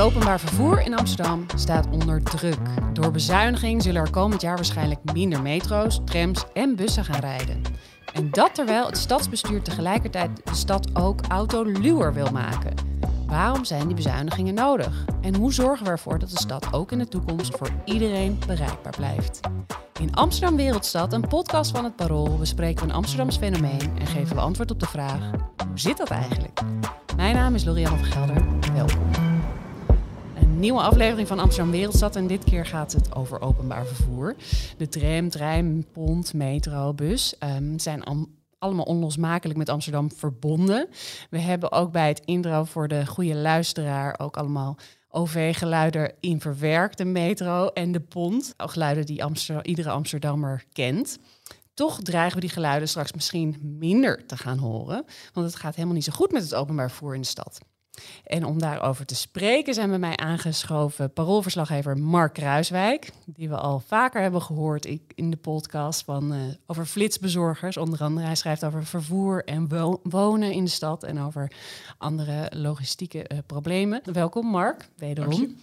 openbaar 0.00 0.40
vervoer 0.40 0.80
in 0.80 0.94
Amsterdam 0.94 1.46
staat 1.54 1.86
onder 1.90 2.22
druk. 2.22 2.58
Door 2.92 3.10
bezuiniging 3.10 3.82
zullen 3.82 4.02
er 4.02 4.10
komend 4.10 4.40
jaar 4.40 4.56
waarschijnlijk 4.56 5.12
minder 5.12 5.42
metro's, 5.42 6.00
trams 6.04 6.44
en 6.52 6.76
bussen 6.76 7.04
gaan 7.04 7.20
rijden. 7.20 7.62
En 8.12 8.30
dat 8.30 8.54
terwijl 8.54 8.86
het 8.86 8.96
stadsbestuur 8.96 9.62
tegelijkertijd 9.62 10.30
de 10.44 10.54
stad 10.54 10.96
ook 10.96 11.20
autoluwer 11.28 12.14
wil 12.14 12.30
maken. 12.32 12.74
Waarom 13.26 13.64
zijn 13.64 13.86
die 13.86 13.96
bezuinigingen 13.96 14.54
nodig? 14.54 15.04
En 15.20 15.34
hoe 15.34 15.52
zorgen 15.52 15.84
we 15.84 15.90
ervoor 15.90 16.18
dat 16.18 16.30
de 16.30 16.38
stad 16.38 16.72
ook 16.72 16.92
in 16.92 16.98
de 16.98 17.08
toekomst 17.08 17.56
voor 17.56 17.70
iedereen 17.84 18.38
bereikbaar 18.46 18.94
blijft? 18.96 19.40
In 20.00 20.14
Amsterdam 20.14 20.56
Wereldstad, 20.56 21.12
een 21.12 21.28
podcast 21.28 21.70
van 21.70 21.84
het 21.84 21.96
Parool, 21.96 22.38
bespreken 22.38 22.84
we 22.84 22.90
een 22.90 22.96
Amsterdams 22.96 23.36
fenomeen 23.36 23.98
en 23.98 24.06
geven 24.06 24.36
we 24.36 24.42
antwoord 24.42 24.70
op 24.70 24.80
de 24.80 24.86
vraag: 24.86 25.30
hoe 25.68 25.78
zit 25.78 25.96
dat 25.96 26.10
eigenlijk? 26.10 26.60
Mijn 27.16 27.34
naam 27.34 27.54
is 27.54 27.64
Lorianne 27.64 27.98
van 27.98 28.06
Gelder. 28.06 28.42
Welkom. 28.74 29.29
Nieuwe 30.60 30.80
aflevering 30.80 31.28
van 31.28 31.38
Amsterdam 31.38 31.70
Wereldstad 31.70 32.16
en 32.16 32.26
dit 32.26 32.44
keer 32.44 32.66
gaat 32.66 32.92
het 32.92 33.14
over 33.14 33.40
openbaar 33.40 33.86
vervoer. 33.86 34.36
De 34.76 34.88
tram, 34.88 35.28
trein, 35.28 35.86
pont, 35.92 36.34
metro, 36.34 36.94
bus 36.94 37.34
um, 37.38 37.78
zijn 37.78 38.02
allemaal 38.58 38.84
onlosmakelijk 38.84 39.58
met 39.58 39.68
Amsterdam 39.68 40.12
verbonden. 40.12 40.88
We 41.30 41.38
hebben 41.38 41.72
ook 41.72 41.92
bij 41.92 42.08
het 42.08 42.20
intro 42.24 42.64
voor 42.64 42.88
de 42.88 43.06
goede 43.06 43.34
luisteraar 43.34 44.18
ook 44.18 44.36
allemaal 44.36 44.76
OV-geluiden 45.08 46.12
in 46.20 46.40
verwerkt, 46.40 46.98
de 46.98 47.04
metro 47.04 47.66
en 47.66 47.92
de 47.92 48.00
pont. 48.00 48.54
Geluiden 48.56 49.06
die 49.06 49.22
iedere 49.62 49.90
Amsterdammer 49.90 50.64
kent. 50.72 51.18
Toch 51.74 52.00
dreigen 52.02 52.34
we 52.34 52.40
die 52.40 52.50
geluiden 52.50 52.88
straks 52.88 53.12
misschien 53.12 53.76
minder 53.78 54.26
te 54.26 54.36
gaan 54.36 54.58
horen, 54.58 55.04
want 55.32 55.46
het 55.46 55.56
gaat 55.56 55.74
helemaal 55.74 55.94
niet 55.94 56.04
zo 56.04 56.12
goed 56.12 56.32
met 56.32 56.42
het 56.42 56.54
openbaar 56.54 56.88
vervoer 56.88 57.14
in 57.14 57.20
de 57.20 57.26
stad. 57.26 57.60
En 58.24 58.44
om 58.44 58.58
daarover 58.58 59.06
te 59.06 59.14
spreken 59.14 59.74
zijn 59.74 59.88
bij 59.88 59.98
mij 59.98 60.16
aangeschoven 60.16 61.12
paroolverslaggever 61.12 61.98
Mark 61.98 62.32
Kruiswijk, 62.32 63.10
die 63.26 63.48
we 63.48 63.56
al 63.56 63.82
vaker 63.86 64.22
hebben 64.22 64.42
gehoord 64.42 64.88
in 65.14 65.30
de 65.30 65.36
podcast 65.36 66.04
van, 66.04 66.32
uh, 66.32 66.40
over 66.66 66.86
flitsbezorgers. 66.86 67.76
Onder 67.76 68.00
andere, 68.00 68.26
hij 68.26 68.34
schrijft 68.34 68.64
over 68.64 68.84
vervoer 68.86 69.44
en 69.44 69.68
wonen 70.02 70.52
in 70.52 70.64
de 70.64 70.70
stad 70.70 71.02
en 71.02 71.20
over 71.20 71.52
andere 71.98 72.50
logistieke 72.54 73.30
uh, 73.32 73.38
problemen. 73.46 74.00
Welkom 74.12 74.46
Mark, 74.46 74.88
wederom. 74.96 75.56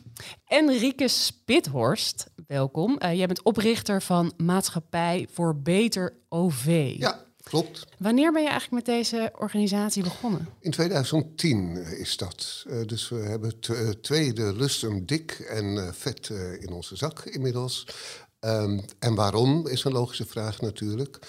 En 0.46 0.78
Rieke 0.78 1.08
Spithorst, 1.08 2.30
welkom. 2.48 3.00
Uh, 3.00 3.14
jij 3.14 3.28
bent 3.28 3.44
oprichter 3.44 4.02
van 4.02 4.34
Maatschappij 4.38 5.28
voor 5.32 5.62
Beter 5.62 6.14
OV. 6.30 6.96
Ja, 6.98 7.20
Klopt. 7.48 7.86
Wanneer 7.98 8.32
ben 8.32 8.42
je 8.42 8.50
eigenlijk 8.50 8.86
met 8.86 8.96
deze 8.96 9.32
organisatie 9.38 10.04
begonnen? 10.04 10.48
In 10.60 10.72
2010 10.72 11.76
is 11.76 12.18
dat. 12.18 12.66
Uh, 12.68 12.86
dus 12.86 13.10
we 13.10 13.16
hebben 13.16 13.54
uh, 13.72 13.90
tweede 13.90 14.56
lustrum 14.56 15.06
dik 15.06 15.32
en 15.32 15.66
uh, 15.66 15.88
vet 15.92 16.30
in 16.60 16.70
onze 16.70 16.96
zak 16.96 17.26
inmiddels. 17.26 17.88
Um, 18.40 18.82
en 19.00 19.16
waarom 19.16 19.68
is 19.68 19.84
een 19.84 19.92
logische 19.92 20.26
vraag 20.26 20.62
natuurlijk. 20.62 21.20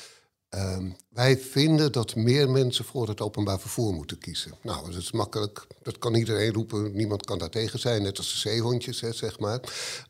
Um, 0.55 0.97
wij 1.09 1.39
vinden 1.39 1.93
dat 1.93 2.15
meer 2.15 2.51
mensen 2.51 2.85
voor 2.85 3.09
het 3.09 3.21
openbaar 3.21 3.61
vervoer 3.61 3.93
moeten 3.93 4.19
kiezen. 4.19 4.53
Nou, 4.63 4.87
dat 4.87 5.01
is 5.01 5.13
makkelijk. 5.13 5.67
Dat 5.83 5.99
kan 5.99 6.15
iedereen 6.15 6.53
roepen. 6.53 6.93
Niemand 6.97 7.25
kan 7.25 7.39
daar 7.39 7.51
tegen 7.51 7.79
zijn. 7.79 8.03
Net 8.03 8.19
als 8.19 8.33
de 8.33 8.39
zeehondjes, 8.39 9.01
hè, 9.01 9.13
zeg 9.13 9.39
maar. 9.39 9.61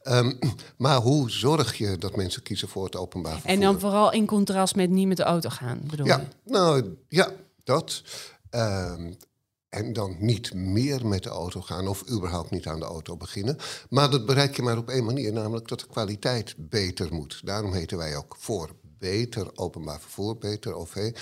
Um, 0.02 0.38
maar 0.76 1.00
hoe 1.00 1.30
zorg 1.30 1.78
je 1.78 1.98
dat 1.98 2.16
mensen 2.16 2.42
kiezen 2.42 2.68
voor 2.68 2.84
het 2.84 2.96
openbaar 2.96 3.32
vervoer? 3.32 3.50
En 3.50 3.60
dan 3.60 3.80
vooral 3.80 4.12
in 4.12 4.26
contrast 4.26 4.76
met 4.76 4.90
niet 4.90 5.08
met 5.08 5.16
de 5.16 5.22
auto 5.22 5.48
gaan, 5.48 5.80
bedoel 5.82 6.06
ja, 6.06 6.18
je? 6.18 6.50
Nou, 6.52 6.96
ja, 7.08 7.32
dat. 7.64 8.02
Um, 8.50 9.16
en 9.68 9.92
dan 9.92 10.16
niet 10.18 10.54
meer 10.54 11.06
met 11.06 11.22
de 11.22 11.28
auto 11.28 11.60
gaan 11.60 11.88
of 11.88 12.10
überhaupt 12.10 12.50
niet 12.50 12.66
aan 12.66 12.78
de 12.78 12.84
auto 12.84 13.16
beginnen. 13.16 13.56
Maar 13.90 14.10
dat 14.10 14.26
bereik 14.26 14.56
je 14.56 14.62
maar 14.62 14.78
op 14.78 14.88
één 14.88 15.04
manier, 15.04 15.32
namelijk 15.32 15.68
dat 15.68 15.80
de 15.80 15.86
kwaliteit 15.86 16.54
beter 16.56 17.14
moet. 17.14 17.40
Daarom 17.44 17.72
heten 17.72 17.98
wij 17.98 18.16
ook 18.16 18.36
voor 18.38 18.70
beter 18.98 19.50
openbaar 19.54 20.00
vervoer, 20.00 20.38
beter 20.38 20.74
OV. 20.74 21.12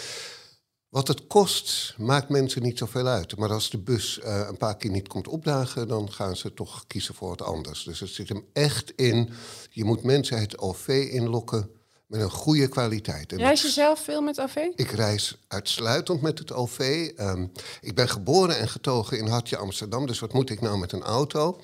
Wat 0.88 1.08
het 1.08 1.26
kost, 1.26 1.94
maakt 1.98 2.28
mensen 2.28 2.62
niet 2.62 2.78
zoveel 2.78 3.06
uit. 3.06 3.36
Maar 3.36 3.52
als 3.52 3.70
de 3.70 3.78
bus 3.78 4.18
uh, 4.18 4.46
een 4.48 4.56
paar 4.56 4.76
keer 4.76 4.90
niet 4.90 5.08
komt 5.08 5.28
opdagen, 5.28 5.88
dan 5.88 6.12
gaan 6.12 6.36
ze 6.36 6.54
toch 6.54 6.86
kiezen 6.86 7.14
voor 7.14 7.28
wat 7.28 7.42
anders. 7.42 7.84
Dus 7.84 8.00
het 8.00 8.08
zit 8.08 8.28
hem 8.28 8.44
echt 8.52 8.92
in. 8.94 9.30
Je 9.70 9.84
moet 9.84 10.02
mensen 10.02 10.38
het 10.38 10.58
OV 10.58 10.88
inlokken 11.10 11.70
met 12.06 12.20
een 12.20 12.30
goede 12.30 12.68
kwaliteit. 12.68 13.32
En 13.32 13.38
reis 13.38 13.62
je 13.62 13.68
zelf 13.68 14.00
veel 14.00 14.22
met 14.22 14.40
OV? 14.40 14.56
Ik 14.74 14.90
reis 14.90 15.38
uitsluitend 15.48 16.22
met 16.22 16.38
het 16.38 16.52
OV. 16.52 16.78
Um, 16.78 17.26
ehm, 17.26 17.46
ik 17.80 17.94
ben 17.94 18.08
geboren 18.08 18.58
en 18.58 18.68
getogen 18.68 19.18
in 19.18 19.26
Hartje 19.26 19.56
Amsterdam, 19.56 20.06
dus 20.06 20.18
wat 20.18 20.32
moet 20.32 20.50
ik 20.50 20.60
nou 20.60 20.78
met 20.78 20.92
een 20.92 21.02
auto? 21.02 21.60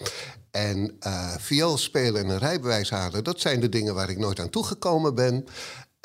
En 0.50 0.96
uh, 1.06 1.34
viool 1.38 1.76
spelen 1.76 2.22
en 2.24 2.28
een 2.28 2.38
rijbewijs 2.38 2.90
halen, 2.90 3.24
dat 3.24 3.40
zijn 3.40 3.60
de 3.60 3.68
dingen 3.68 3.94
waar 3.94 4.10
ik 4.10 4.18
nooit 4.18 4.40
aan 4.40 4.50
toegekomen 4.50 5.14
ben. 5.14 5.46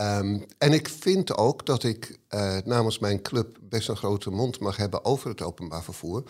Um, 0.02 0.46
en 0.58 0.74
ik 0.74 0.90
vind 0.90 1.38
ook 1.38 1.66
dat 1.66 1.84
ik 1.84 2.20
uh, 2.30 2.58
namens 2.66 3.00
mijn 3.00 3.22
club 3.22 3.58
best 3.62 3.90
een 3.90 3.98
grote 3.98 4.30
mond 4.30 4.60
mag 4.60 4.78
hebben 4.78 5.06
over 5.06 5.30
het 5.30 5.42
openbaar 5.42 5.84
vervoer. 5.84 6.24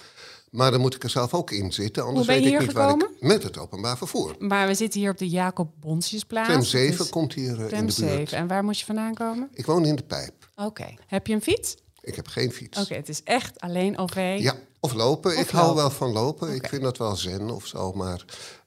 Maar 0.51 0.71
dan 0.71 0.79
moet 0.79 0.95
ik 0.95 1.03
er 1.03 1.09
zelf 1.09 1.33
ook 1.33 1.51
in 1.51 1.73
zitten, 1.73 2.03
anders 2.03 2.27
weet 2.27 2.45
ik 2.45 2.59
niet 2.59 2.69
gekomen? 2.69 2.99
waar 2.99 3.09
ik 3.09 3.21
met 3.21 3.43
het 3.43 3.57
openbaar 3.57 3.97
vervoer. 3.97 4.35
Maar 4.39 4.67
we 4.67 4.73
zitten 4.73 4.99
hier 4.99 5.11
op 5.11 5.17
de 5.17 5.29
Jacob 5.29 5.69
Bonsjesplaats. 5.79 6.49
Tram 6.49 6.63
7 6.63 6.97
dus 6.97 7.09
komt 7.09 7.33
hier 7.33 7.59
uh, 7.59 7.59
in 7.59 7.67
de 7.67 7.69
buurt. 7.77 7.93
7. 7.93 8.37
En 8.37 8.47
waar 8.47 8.63
moet 8.63 8.79
je 8.79 8.85
vandaan 8.85 9.13
komen? 9.13 9.49
Ik 9.53 9.65
woon 9.65 9.85
in 9.85 9.95
de 9.95 10.03
Pijp. 10.03 10.49
Oké. 10.55 10.93
Heb 11.07 11.27
je 11.27 11.33
een 11.33 11.41
fiets? 11.41 11.75
Ik 12.01 12.15
heb 12.15 12.27
geen 12.27 12.51
fiets. 12.51 12.79
Oké, 12.79 12.93
het 12.93 13.09
is 13.09 13.23
echt 13.23 13.59
alleen 13.59 13.97
OV? 13.97 14.37
Ja, 14.39 14.55
of 14.79 14.93
lopen. 14.93 15.31
Of 15.31 15.37
ik 15.37 15.51
lopen. 15.51 15.59
hou 15.59 15.75
wel 15.75 15.89
van 15.89 16.11
lopen. 16.11 16.47
Okay. 16.47 16.55
Ik 16.55 16.67
vind 16.67 16.81
dat 16.81 16.97
wel 16.97 17.15
zen 17.15 17.49
of 17.49 17.65
zo. 17.65 17.91
Maar 17.93 18.25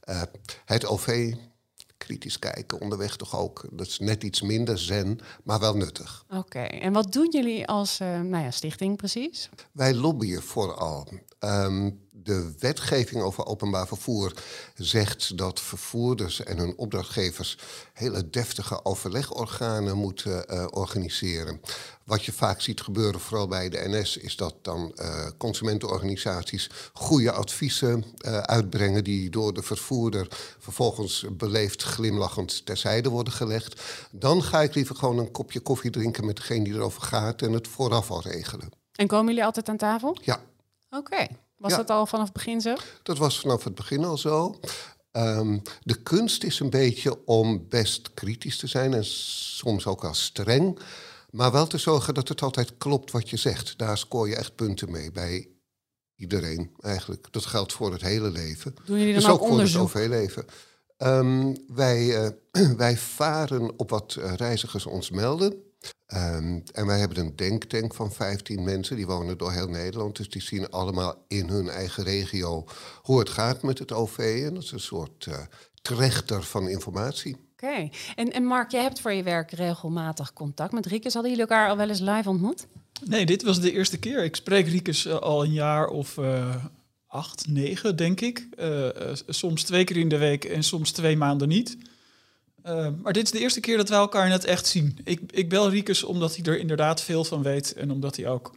uh, 0.09 0.23
het 0.65 0.87
OV 0.87 1.35
kritisch 2.01 2.39
kijken 2.39 2.81
onderweg 2.81 3.17
toch 3.17 3.37
ook. 3.37 3.69
Dat 3.73 3.87
is 3.87 3.99
net 3.99 4.23
iets 4.23 4.41
minder 4.41 4.79
zen, 4.79 5.19
maar 5.45 5.61
wel 5.61 5.77
nuttig. 5.77 6.25
Oké, 6.31 6.59
en 6.59 6.93
wat 6.93 7.13
doen 7.13 7.29
jullie 7.31 7.67
als 7.67 8.01
uh, 8.01 8.21
nou 8.21 8.45
ja, 8.45 8.51
stichting 8.51 8.97
precies? 8.97 9.49
Wij 9.73 9.95
lobbyen 9.95 10.43
vooral. 10.43 11.09
Um, 11.41 12.01
de 12.23 12.53
wetgeving 12.59 13.23
over 13.23 13.47
openbaar 13.47 13.87
vervoer 13.87 14.33
zegt 14.75 15.39
dat 15.39 15.61
vervoerders 15.61 16.43
en 16.43 16.59
hun 16.59 16.77
opdrachtgevers 16.77 17.59
hele 17.93 18.31
deftige 18.31 18.85
overlegorganen 18.85 19.97
moeten 19.97 20.45
uh, 20.49 20.67
organiseren. 20.71 21.61
Wat 22.05 22.25
je 22.25 22.33
vaak 22.33 22.61
ziet 22.61 22.81
gebeuren, 22.81 23.21
vooral 23.21 23.49
bij 23.49 23.69
de 23.69 23.89
NS, 23.89 24.17
is 24.17 24.37
dat 24.37 24.55
dan 24.63 24.93
uh, 24.95 25.27
consumentenorganisaties 25.39 26.71
goede 26.93 27.33
adviezen 27.33 28.05
uh, 28.21 28.39
uitbrengen 28.39 29.05
die 29.05 29.31
door 29.31 29.55
de 29.55 29.63
vervoerder 29.63 30.27
vervolgens 30.59 31.25
beleefd 31.33 31.83
glimlachend 31.83 32.67
terzijde 32.67 33.09
worden 33.09 33.33
gelegd. 33.33 33.83
Dan 34.11 34.43
ga 34.43 34.61
ik 34.61 34.75
liever 34.75 34.97
gewoon 34.97 35.19
een 35.19 35.31
kopje 35.31 35.61
koffie 35.61 35.91
drinken 35.91 36.27
met 36.27 36.37
degene 36.37 36.65
die 36.65 36.75
erover 36.75 37.03
gaat 37.03 37.43
en 37.43 37.53
het 37.53 37.69
vooraf 37.69 38.11
al 38.11 38.23
regelen. 38.23 38.69
En 38.95 39.07
komen 39.07 39.27
jullie 39.27 39.45
altijd 39.45 39.69
aan 39.69 39.77
tafel? 39.77 40.17
Ja. 40.23 40.41
Oké. 40.91 41.27
Was 41.61 41.77
dat 41.77 41.91
al 41.91 42.07
vanaf 42.07 42.25
het 42.25 42.33
begin 42.33 42.61
zo? 42.61 42.75
Dat 43.03 43.19
was 43.19 43.41
vanaf 43.41 43.65
het 43.65 43.75
begin 43.75 44.05
al 44.05 44.19
zo. 44.19 44.61
Um, 45.13 45.63
de 45.83 46.03
kunst 46.03 46.45
is 46.45 46.61
een 46.61 46.71
beetje 46.71 47.27
om 47.27 47.69
best 47.69 48.15
kritisch 48.15 48.59
te 48.59 48.67
zijn 48.67 48.95
en 48.95 49.05
soms 49.05 49.87
ook 49.87 50.03
wel 50.03 50.15
streng. 50.15 50.79
Maar 51.31 51.53
wel 51.53 51.67
te 51.67 51.79
zorgen 51.79 52.15
dat 52.15 52.29
het 52.29 52.43
altijd 52.43 52.77
klopt 52.79 53.11
wat 53.11 53.31
je 53.31 53.37
zegt. 53.37 53.79
Daar 53.79 53.99
scoor 53.99 54.29
je 54.29 54.37
echt 54.37 54.55
punten 54.55 54.91
mee 54.91 55.13
bij 55.13 55.49
iedereen 56.17 56.71
eigenlijk. 56.81 57.27
Dat 57.31 57.47
geldt 57.47 57.73
voor 57.73 57.93
het 57.93 58.03
hele 58.03 58.31
leven. 58.31 58.75
Doen 58.85 58.99
jullie 58.99 59.13
dan 59.13 59.23
dus 59.23 59.31
ook, 59.31 59.43
ook 59.43 59.51
onderzoek? 59.51 59.89
voor 59.89 60.01
het 60.01 60.11
OV-leven. 60.11 60.45
Um, 60.99 61.57
wij, 61.75 62.33
uh, 62.53 62.71
wij 62.77 62.97
varen 62.97 63.79
op 63.79 63.91
wat 63.91 64.17
uh, 64.19 64.35
reizigers 64.35 64.87
ons 64.87 65.11
melden. 65.11 65.70
Um, 66.15 66.63
en 66.73 66.87
wij 66.87 66.99
hebben 66.99 67.19
een 67.19 67.37
denktank 67.37 67.95
van 67.95 68.13
15 68.13 68.65
mensen, 68.65 68.97
die 68.97 69.07
wonen 69.07 69.39
door 69.39 69.53
heel 69.53 69.69
Nederland. 69.69 70.17
Dus 70.17 70.29
die 70.31 70.43
zien 70.43 70.71
allemaal 70.71 71.25
in 71.29 71.49
hun 71.49 71.69
eigen 71.69 72.05
regio 72.05 72.65
hoe 73.03 73.19
het 73.19 73.29
gaat 73.29 73.63
met 73.63 73.79
het 73.79 73.93
OV. 73.93 74.43
En 74.47 74.55
dat 74.55 74.63
is 74.63 74.73
een 74.73 74.81
soort 74.81 75.27
uh, 75.27 75.35
trechter 75.83 76.43
van 76.43 76.69
informatie. 76.69 77.35
Oké. 77.35 77.67
Okay. 77.67 77.93
En, 78.15 78.33
en 78.33 78.45
Mark, 78.45 78.71
jij 78.71 78.83
hebt 78.83 79.01
voor 79.01 79.13
je 79.13 79.23
werk 79.23 79.51
regelmatig 79.51 80.33
contact 80.33 80.73
met 80.73 80.87
Riekes. 80.87 81.13
Hadden 81.13 81.31
jullie 81.31 81.47
elkaar 81.47 81.69
al 81.69 81.77
wel 81.77 81.89
eens 81.89 82.01
live 82.01 82.29
ontmoet? 82.29 82.67
Nee, 83.05 83.27
dit 83.27 83.43
was 83.43 83.61
de 83.61 83.73
eerste 83.73 83.99
keer. 83.99 84.25
Ik 84.25 84.37
spreek 84.37 84.67
Riekes 84.67 85.07
uh, 85.07 85.15
al 85.15 85.45
een 85.45 85.53
jaar 85.53 85.89
of 85.89 86.17
uh, 86.17 86.65
acht, 87.07 87.47
negen, 87.49 87.97
denk 87.97 88.21
ik. 88.21 88.47
Uh, 88.59 88.89
soms 89.27 89.63
twee 89.63 89.85
keer 89.85 89.97
in 89.97 90.09
de 90.09 90.19
week 90.19 90.45
en 90.45 90.63
soms 90.63 90.91
twee 90.91 91.17
maanden 91.17 91.49
niet. 91.49 91.77
Uh, 92.65 92.89
maar 93.03 93.13
dit 93.13 93.25
is 93.25 93.31
de 93.31 93.39
eerste 93.39 93.61
keer 93.61 93.77
dat 93.77 93.89
wij 93.89 93.99
elkaar 93.99 94.29
net 94.29 94.45
echt 94.45 94.67
zien. 94.67 94.99
Ik, 95.05 95.21
ik 95.33 95.49
bel 95.49 95.71
Riekes 95.71 96.03
omdat 96.03 96.37
hij 96.37 96.45
er 96.45 96.59
inderdaad 96.59 97.03
veel 97.03 97.25
van 97.25 97.43
weet 97.43 97.73
en 97.73 97.91
omdat 97.91 98.17
hij 98.17 98.29
ook 98.29 98.55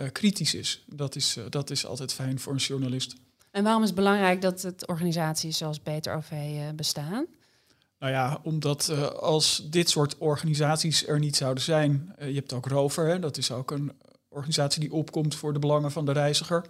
uh, 0.00 0.06
kritisch 0.12 0.54
is. 0.54 0.84
Dat, 0.86 1.16
is 1.16 1.36
uh, 1.36 1.44
dat 1.48 1.70
is 1.70 1.86
altijd 1.86 2.12
fijn 2.12 2.40
voor 2.40 2.52
een 2.52 2.58
journalist. 2.58 3.14
En 3.50 3.62
waarom 3.62 3.82
is 3.82 3.88
het 3.88 3.98
belangrijk 3.98 4.40
dat 4.40 4.62
het 4.62 4.86
organisaties 4.86 5.58
zoals 5.58 5.82
Beter 5.82 6.14
OV 6.14 6.32
bestaan? 6.74 7.26
Nou 7.98 8.12
ja, 8.12 8.40
omdat 8.42 8.88
als 9.18 9.66
dit 9.70 9.90
soort 9.90 10.18
organisaties 10.18 11.06
er 11.06 11.18
niet 11.18 11.36
zouden 11.36 11.62
zijn... 11.62 12.14
je 12.18 12.34
hebt 12.34 12.52
ook 12.52 12.66
Rover, 12.66 13.06
hè, 13.06 13.18
dat 13.18 13.36
is 13.36 13.50
ook 13.50 13.70
een 13.70 13.92
organisatie 14.28 14.80
die 14.80 14.92
opkomt 14.92 15.34
voor 15.34 15.52
de 15.52 15.58
belangen 15.58 15.92
van 15.92 16.04
de 16.04 16.12
reiziger... 16.12 16.64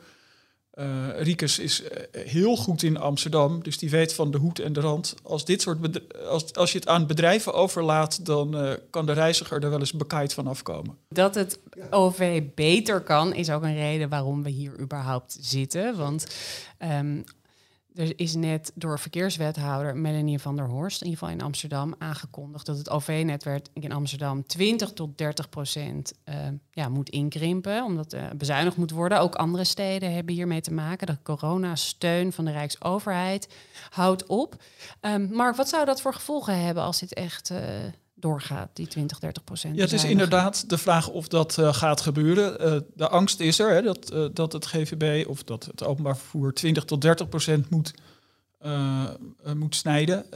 Uh, 0.75 1.21
Riekes 1.21 1.59
is 1.59 1.83
heel 2.13 2.57
goed 2.57 2.83
in 2.83 2.97
Amsterdam, 2.97 3.63
dus 3.63 3.79
die 3.79 3.91
weet 3.91 4.15
van 4.15 4.31
de 4.31 4.39
hoed 4.39 4.59
en 4.59 4.73
de 4.73 4.81
rand. 4.81 5.15
Als, 5.23 5.45
dit 5.45 5.63
soort 5.63 6.01
als, 6.29 6.53
als 6.55 6.73
je 6.73 6.79
het 6.79 6.89
aan 6.89 7.07
bedrijven 7.07 7.55
overlaat, 7.55 8.27
dan 8.27 8.77
kan 8.91 9.07
de 9.07 9.13
reiziger 9.13 9.63
er 9.65 9.71
wel 9.71 9.79
eens 9.79 9.93
bekaaid 9.93 10.35
van 10.35 10.47
afkomen. 10.47 10.97
Dat 11.09 11.35
het 11.35 11.59
OV 11.91 12.43
beter 12.55 13.01
kan, 13.01 13.35
is 13.35 13.51
ook 13.51 13.63
een 13.63 13.77
reden 13.77 14.09
waarom 14.09 14.43
we 14.43 14.51
hier 14.51 14.81
überhaupt 14.81 15.39
zitten. 15.41 15.97
Want 15.97 16.27
um, 16.79 17.25
er 18.01 18.13
is 18.17 18.35
net 18.35 18.73
door 18.75 18.99
verkeerswethouder 18.99 19.97
Melanie 19.97 20.39
van 20.39 20.57
der 20.57 20.69
Horst, 20.69 21.01
in 21.01 21.07
ieder 21.07 21.21
geval 21.21 21.39
in 21.39 21.45
Amsterdam, 21.45 21.95
aangekondigd 21.99 22.67
dat 22.67 22.79
het 22.79 22.91
OV-netwerk 22.91 23.67
in 23.73 23.93
Amsterdam 23.93 24.47
20 24.47 24.93
tot 24.93 25.19
30 25.19 25.49
procent 25.49 26.13
uh, 26.29 26.35
ja, 26.71 26.89
moet 26.89 27.09
inkrimpen, 27.09 27.85
omdat 27.85 28.15
uh, 28.15 28.23
bezuinigd 28.37 28.77
moet 28.77 28.91
worden. 28.91 29.21
Ook 29.21 29.35
andere 29.35 29.65
steden 29.65 30.15
hebben 30.15 30.35
hiermee 30.35 30.61
te 30.61 30.73
maken. 30.73 31.07
De 31.07 31.19
coronasteun 31.23 32.33
van 32.33 32.45
de 32.45 32.51
Rijksoverheid 32.51 33.49
houdt 33.91 34.27
op. 34.27 34.63
Um, 35.01 35.33
Mark, 35.33 35.57
wat 35.57 35.69
zou 35.69 35.85
dat 35.85 36.01
voor 36.01 36.15
gevolgen 36.15 36.65
hebben 36.65 36.83
als 36.83 37.01
dit 37.01 37.15
echt 37.15 37.51
uh, 37.51 37.59
doorgaat, 38.21 38.69
die 38.73 38.87
20, 38.87 39.19
30 39.19 39.45
procent. 39.45 39.77
Ja, 39.77 39.83
het 39.83 39.93
is 39.93 40.05
inderdaad 40.05 40.69
de 40.71 40.79
vraag 40.79 41.09
of 41.09 41.29
dat 41.29 41.57
uh, 41.57 41.75
gaat 41.75 42.01
gebeuren. 42.01 42.67
Uh, 42.67 42.81
de 42.95 43.09
angst 43.09 43.41
is 43.41 43.59
er 43.59 43.71
hè, 43.71 43.83
dat, 43.83 44.13
uh, 44.13 44.27
dat 44.33 44.53
het 44.53 44.67
GVB 44.67 45.27
of 45.29 45.43
dat 45.43 45.65
het 45.65 45.85
openbaar 45.85 46.17
vervoer 46.17 46.55
20 46.55 46.85
tot 46.85 47.01
30 47.01 47.29
procent 47.29 47.71
moet, 47.71 47.95
moet 49.55 49.75
snijden. 49.75 50.27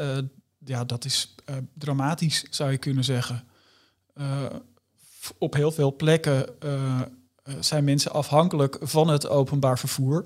ja, 0.65 0.85
dat 0.85 1.05
is 1.05 1.35
dramatisch, 1.75 2.45
zou 2.51 2.71
je 2.71 2.79
kunnen 2.79 3.05
zeggen. 3.05 3.45
op 5.39 5.55
heel 5.55 5.71
veel 5.71 5.97
plekken 5.97 6.47
zijn 7.61 7.85
mensen 7.85 8.13
afhankelijk 8.13 8.79
van 8.81 9.09
het 9.09 9.29
openbaar 9.29 9.79
vervoer. 9.79 10.25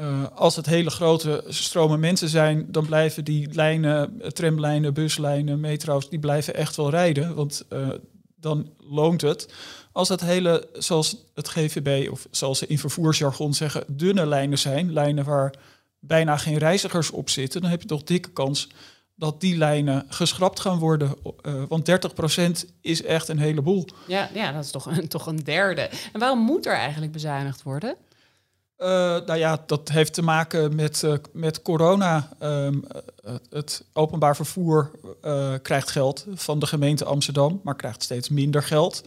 Uh, 0.00 0.24
als 0.34 0.56
het 0.56 0.66
hele 0.66 0.90
grote 0.90 1.44
stromen 1.48 2.00
mensen 2.00 2.28
zijn, 2.28 2.66
dan 2.68 2.86
blijven 2.86 3.24
die 3.24 3.54
lijnen, 3.54 4.22
tramlijnen, 4.32 4.94
buslijnen, 4.94 5.60
metro's, 5.60 6.08
die 6.08 6.18
blijven 6.18 6.54
echt 6.54 6.76
wel 6.76 6.90
rijden. 6.90 7.34
Want 7.34 7.64
uh, 7.72 7.88
dan 8.36 8.72
loont 8.78 9.20
het. 9.20 9.52
Als 9.92 10.08
het 10.08 10.20
hele, 10.20 10.68
zoals 10.72 11.16
het 11.34 11.48
GVB, 11.48 12.10
of 12.10 12.26
zoals 12.30 12.58
ze 12.58 12.66
in 12.66 12.78
vervoersjargon 12.78 13.54
zeggen, 13.54 13.84
dunne 13.88 14.26
lijnen 14.26 14.58
zijn, 14.58 14.92
lijnen 14.92 15.24
waar 15.24 15.54
bijna 15.98 16.36
geen 16.36 16.58
reizigers 16.58 17.10
op 17.10 17.30
zitten, 17.30 17.60
dan 17.60 17.70
heb 17.70 17.82
je 17.82 17.88
toch 17.88 18.02
dikke 18.02 18.30
kans 18.30 18.68
dat 19.14 19.40
die 19.40 19.56
lijnen 19.56 20.06
geschrapt 20.08 20.60
gaan 20.60 20.78
worden. 20.78 21.14
Want 21.68 21.90
30% 22.64 22.68
is 22.80 23.02
echt 23.02 23.28
een 23.28 23.38
heleboel. 23.38 23.86
Ja, 24.06 24.28
ja 24.34 24.52
dat 24.52 24.64
is 24.64 24.70
toch 24.70 24.86
een, 24.86 25.08
toch 25.08 25.26
een 25.26 25.44
derde. 25.44 25.90
En 26.12 26.20
waarom 26.20 26.38
moet 26.38 26.66
er 26.66 26.74
eigenlijk 26.74 27.12
bezuinigd 27.12 27.62
worden? 27.62 27.96
Uh, 28.82 28.86
nou 29.26 29.36
ja, 29.36 29.62
dat 29.66 29.88
heeft 29.88 30.12
te 30.12 30.22
maken 30.22 30.74
met, 30.74 31.02
uh, 31.02 31.14
met 31.32 31.62
corona. 31.62 32.28
Um, 32.42 32.84
het 33.50 33.84
openbaar 33.92 34.36
vervoer 34.36 34.90
krijgt 35.62 35.90
geld 35.90 36.26
van 36.34 36.58
de 36.58 36.66
gemeente 36.66 37.04
Amsterdam, 37.04 37.60
maar 37.64 37.76
krijgt 37.76 38.02
steeds 38.02 38.28
minder 38.28 38.62
geld. 38.62 39.04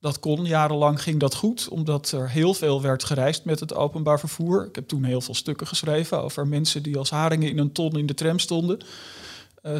Dat 0.00 0.20
kon, 0.20 0.44
jarenlang 0.44 1.02
ging 1.02 1.20
dat 1.20 1.34
goed, 1.34 1.68
omdat 1.68 2.10
er 2.10 2.30
heel 2.30 2.54
veel 2.54 2.82
werd 2.82 3.04
gereisd 3.04 3.44
met 3.44 3.60
het 3.60 3.74
openbaar 3.74 4.18
vervoer. 4.18 4.66
Ik 4.66 4.74
heb 4.74 4.88
toen 4.88 5.04
heel 5.04 5.20
veel 5.20 5.34
stukken 5.34 5.66
geschreven 5.66 6.22
over 6.22 6.46
mensen 6.46 6.82
die 6.82 6.96
als 6.96 7.10
haringen 7.10 7.50
in 7.50 7.58
een 7.58 7.72
ton 7.72 7.96
in 7.98 8.06
de 8.06 8.14
tram 8.14 8.38
stonden. 8.38 8.78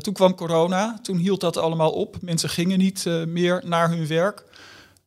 toen 0.00 0.14
kwam 0.14 0.34
corona, 0.34 0.98
toen 1.02 1.16
hield 1.16 1.40
dat 1.40 1.56
allemaal 1.56 1.92
op. 1.92 2.16
Mensen 2.20 2.48
gingen 2.48 2.78
niet 2.78 3.04
meer 3.26 3.62
naar 3.64 3.88
hun 3.88 4.06
werk. 4.06 4.44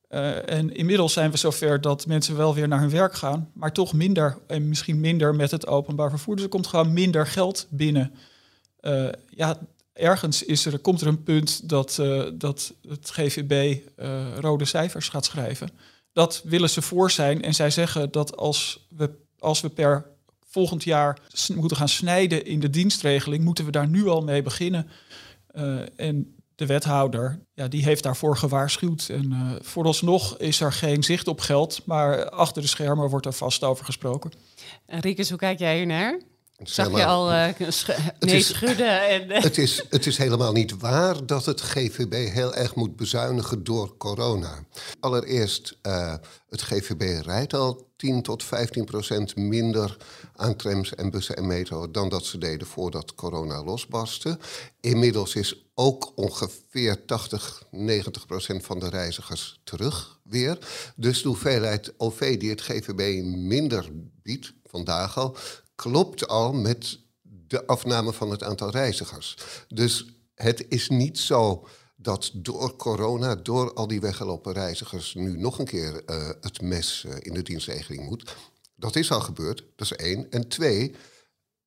Uh, 0.10 0.50
en 0.50 0.76
inmiddels 0.76 1.14
zijn 1.14 1.32
we 1.32 1.38
zover 1.38 1.82
dat 1.82 2.08
mensen 2.08 2.38
wel 2.38 2.54
weer 2.54 2.68
naar 2.68 2.80
hun 2.80 2.90
werk 2.90 3.14
gaan, 3.14 3.52
maar 3.54 3.72
toch 3.72 3.94
minder 3.94 4.38
en 4.48 4.70
misschien 4.70 5.00
minder 5.00 5.36
met 5.36 5.52
het 5.52 5.68
openbaar 5.68 6.10
vervoer. 6.10 6.36
Dus 6.36 6.44
er 6.44 6.50
komt 6.50 6.68
gewoon 6.68 6.94
minder 6.94 7.28
geld 7.28 7.68
binnen. 7.70 8.14
Uh, 8.82 9.10
ja, 9.30 9.58
ergens 9.94 10.44
is 10.44 10.66
er, 10.66 10.80
komt 10.80 11.02
er 11.02 11.08
een 11.08 11.24
punt 11.24 11.70
dat, 11.70 11.98
uh, 12.02 12.28
dat 12.34 12.74
het 12.88 13.10
GVB 13.10 13.78
rode 14.40 14.66
cijfers 14.66 15.10
gaat 15.10 15.26
schrijven. 15.26 15.70
Dat 16.14 16.42
willen 16.44 16.70
ze 16.70 16.82
voor 16.82 17.12
zijn 17.12 17.42
en 17.42 17.54
zij 17.54 17.70
zeggen 17.70 18.12
dat 18.12 18.38
als 18.38 18.88
we, 18.90 19.10
als 19.40 19.62
we 19.62 19.70
per 19.70 20.06
volgend 20.46 20.84
jaar 20.84 21.20
moeten 21.56 21.78
gaan 21.78 21.90
snijden 21.90 22.46
in 22.46 22.60
de 22.60 22.70
dienstregeling, 22.70 23.44
moeten 23.44 23.66
we 23.66 23.72
daar 23.72 23.88
nu 23.88 24.08
al 24.08 24.22
mee 24.22 24.42
beginnen. 24.42 24.90
en 25.96 26.39
de 26.60 26.66
wethouder, 26.66 27.40
ja, 27.54 27.68
die 27.68 27.84
heeft 27.84 28.04
daarvoor 28.04 28.38
gewaarschuwd. 28.38 29.10
En 29.10 29.32
uh, 29.32 29.52
vooralsnog 29.62 30.38
is 30.38 30.62
er 30.62 30.74
geen 30.74 31.04
zicht 31.04 31.28
op 31.28 31.40
geld, 31.40 31.82
maar 31.86 32.30
achter 32.30 32.62
de 32.62 32.68
schermen 32.68 33.10
wordt 33.10 33.26
er 33.26 33.34
vast 33.34 33.64
over 33.64 33.86
gesproken. 33.86 34.32
En 34.86 35.00
Riekes, 35.00 35.30
hoe 35.30 35.38
kijk 35.38 35.60
jij 35.60 35.78
hier 35.78 35.86
naar? 35.86 36.20
Zag 36.64 36.96
je 36.96 37.06
al 37.06 37.32
uh, 37.32 37.48
sch 37.70 37.90
nee, 38.20 38.42
schudden? 38.42 39.08
En, 39.10 39.32
uh. 39.32 39.42
het, 39.42 39.58
is, 39.58 39.84
het 39.90 40.06
is 40.06 40.18
helemaal 40.18 40.52
niet 40.52 40.78
waar 40.78 41.26
dat 41.26 41.46
het 41.46 41.62
GVB 41.62 42.34
heel 42.34 42.56
erg 42.56 42.76
moet 42.76 42.96
bezuinigen 42.96 43.64
door 43.64 43.98
corona. 43.98 44.64
Allereerst, 45.00 45.78
uh, 45.84 46.14
het 46.50 46.62
GVB 46.62 47.26
rijdt 47.26 47.54
al 47.54 47.88
10 47.96 48.22
tot 48.22 48.44
15 48.44 48.86
procent 48.86 49.36
minder 49.36 49.98
aan 50.36 50.56
trams 50.56 50.96
en 50.96 51.10
bussen 51.10 51.36
en 51.36 51.48
metro 51.48 51.92
dan 51.92 52.10
dat 52.10 52.26
ze 52.26 52.38
deden 52.38 52.68
voordat 52.68 53.16
corona 53.16 53.64
losbarstte. 53.64 54.40
Inmiddels 54.80 55.36
is 55.36 55.69
ook 55.80 56.12
ongeveer 56.16 57.06
80, 57.06 57.64
90 57.72 58.26
procent 58.26 58.66
van 58.66 58.80
de 58.80 58.90
reizigers 58.90 59.60
terug 59.64 60.20
weer. 60.24 60.58
Dus 60.96 61.22
de 61.22 61.28
hoeveelheid 61.28 61.94
OV 61.98 62.38
die 62.38 62.50
het 62.50 62.62
GVB 62.62 63.24
minder 63.24 63.90
biedt, 64.24 64.54
vandaag 64.66 65.18
al, 65.18 65.38
klopt 65.76 66.28
al 66.28 66.54
met 66.54 67.00
de 67.22 67.68
afname 67.68 68.14
van 68.14 68.32
het 68.32 68.44
aantal 68.44 68.70
reizigers. 68.70 69.38
Dus 69.68 70.06
het 70.36 70.66
is 70.70 70.90
niet 70.90 71.18
zo 71.18 71.68
dat 71.96 72.32
door 72.34 72.76
corona, 72.76 73.36
door 73.36 73.74
al 73.74 73.88
die 73.88 74.02
weggelopen 74.02 74.54
reizigers, 74.54 75.14
nu 75.14 75.38
nog 75.38 75.60
een 75.60 75.66
keer 75.66 76.02
uh, 76.06 76.30
het 76.42 76.62
mes 76.62 77.04
uh, 77.08 77.14
in 77.20 77.34
de 77.34 77.42
dienstregeling 77.42 78.06
moet. 78.06 78.36
Dat 78.76 78.96
is 78.96 79.12
al 79.12 79.22
gebeurd, 79.22 79.64
dat 79.76 79.92
is 79.92 79.98
één. 79.98 80.32
En 80.32 80.48
twee, 80.48 80.96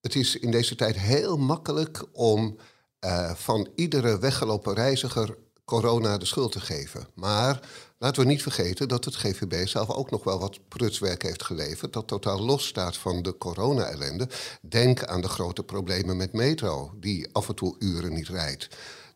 het 0.00 0.14
is 0.14 0.36
in 0.36 0.50
deze 0.50 0.74
tijd 0.74 0.98
heel 0.98 1.36
makkelijk 1.36 2.04
om 2.12 2.58
uh, 3.04 3.34
van 3.34 3.68
iedere 3.74 4.18
weggelopen 4.18 4.74
reiziger 4.74 5.36
corona 5.64 6.18
de 6.18 6.24
schuld 6.24 6.52
te 6.52 6.60
geven. 6.60 7.06
Maar 7.14 7.60
laten 7.98 8.22
we 8.22 8.28
niet 8.28 8.42
vergeten 8.42 8.88
dat 8.88 9.04
het 9.04 9.14
GVB 9.14 9.66
zelf 9.66 9.90
ook 9.90 10.10
nog 10.10 10.24
wel 10.24 10.38
wat 10.38 10.68
prutswerk 10.68 11.22
heeft 11.22 11.42
geleverd. 11.42 11.92
Dat 11.92 12.06
totaal 12.06 12.40
los 12.40 12.66
staat 12.66 12.96
van 12.96 13.22
de 13.22 13.38
corona-ellende. 13.38 14.28
Denk 14.60 15.04
aan 15.04 15.20
de 15.20 15.28
grote 15.28 15.62
problemen 15.62 16.16
met 16.16 16.32
metro, 16.32 16.92
die 16.96 17.28
af 17.32 17.48
en 17.48 17.54
toe 17.54 17.76
uren 17.78 18.12
niet 18.12 18.28
rijdt. 18.28 18.68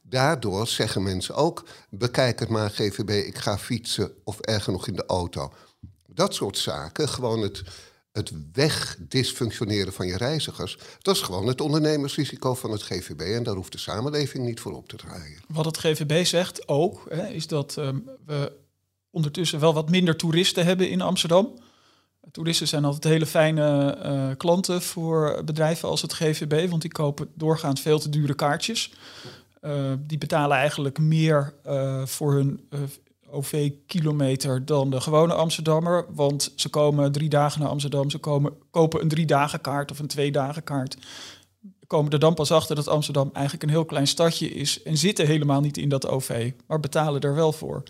Daardoor 0.03 0.67
zeggen 0.67 1.03
mensen 1.03 1.35
ook: 1.35 1.65
bekijk 1.91 2.39
het 2.39 2.49
maar, 2.49 2.71
GVB, 2.71 3.27
ik 3.27 3.39
ga 3.39 3.59
fietsen 3.59 4.13
of 4.25 4.41
erger 4.41 4.73
nog 4.73 4.87
in 4.87 4.97
de 4.97 5.07
auto. 5.07 5.53
Dat 6.07 6.35
soort 6.35 6.59
zaken, 6.59 7.09
gewoon 7.09 7.43
het, 7.43 7.63
het 8.17 8.33
wegdysfunctioneren 8.53 9.93
van 9.93 10.07
je 10.07 10.17
reizigers, 10.17 10.79
dat 11.03 11.15
is 11.15 11.21
gewoon 11.21 11.47
het 11.47 11.61
ondernemersrisico 11.61 12.55
van 12.55 12.71
het 12.71 12.83
GVB 12.83 13.21
en 13.21 13.43
daar 13.43 13.55
hoeft 13.55 13.73
de 13.73 13.79
samenleving 13.79 14.45
niet 14.45 14.61
voor 14.61 14.73
op 14.73 14.89
te 14.89 14.97
draaien. 14.97 15.39
Wat 15.49 15.65
het 15.65 15.79
GVB 15.79 16.25
zegt 16.25 16.69
ook, 16.69 17.07
hè, 17.09 17.29
is 17.29 17.47
dat 17.47 17.77
um, 17.79 18.09
we 18.27 18.53
ondertussen 19.11 19.61
wel 19.61 19.75
wat 19.75 19.91
minder 19.91 20.17
toeristen 20.17 20.65
hebben 20.65 20.91
in 20.91 21.01
Amsterdam. 21.01 21.59
Toeristen 22.31 22.69
zijn 22.69 22.85
altijd 22.85 23.05
hele 23.05 23.27
fijne 23.27 23.99
uh, 24.05 24.37
klanten 24.37 24.83
voor 24.83 25.43
bedrijven 25.45 25.89
als 25.89 26.03
het 26.03 26.13
GVB, 26.13 26.71
want 26.71 26.83
die 26.83 26.93
kopen 26.93 27.29
doorgaans 27.35 27.81
veel 27.81 27.99
te 27.99 28.09
dure 28.09 28.35
kaartjes. 28.35 28.93
Uh, 29.63 29.93
die 29.99 30.19
betalen 30.19 30.57
eigenlijk 30.57 30.99
meer 30.99 31.55
uh, 31.67 32.07
voor 32.07 32.35
hun 32.35 32.69
OV-kilometer 33.31 34.65
dan 34.65 34.91
de 34.91 35.01
gewone 35.01 35.35
Amsterdammer. 35.35 36.07
Want 36.09 36.53
ze 36.57 36.69
komen 36.69 37.13
drie 37.13 37.29
dagen 37.29 37.61
naar 37.61 37.69
Amsterdam, 37.69 38.11
ze 38.11 38.19
komen, 38.19 38.53
kopen 38.71 39.03
een 39.03 39.09
drie 39.09 39.27
dagen 39.27 39.61
kaart 39.61 39.91
of 39.91 39.99
een 39.99 40.07
twee 40.07 40.33
dagen 40.33 40.65
kaart. 40.65 40.97
Komen 41.87 42.13
er 42.13 42.19
dan 42.19 42.35
pas 42.35 42.51
achter 42.51 42.77
dat 42.77 42.89
Amsterdam 42.89 43.31
eigenlijk 43.33 43.65
een 43.65 43.71
heel 43.71 43.85
klein 43.85 44.07
stadje 44.07 44.49
is 44.49 44.83
en 44.83 44.97
zitten 44.97 45.27
helemaal 45.27 45.61
niet 45.61 45.77
in 45.77 45.89
dat 45.89 46.07
OV, 46.07 46.53
maar 46.67 46.81
betalen 46.81 47.21
er 47.21 47.35
wel 47.35 47.53
voor. 47.53 47.83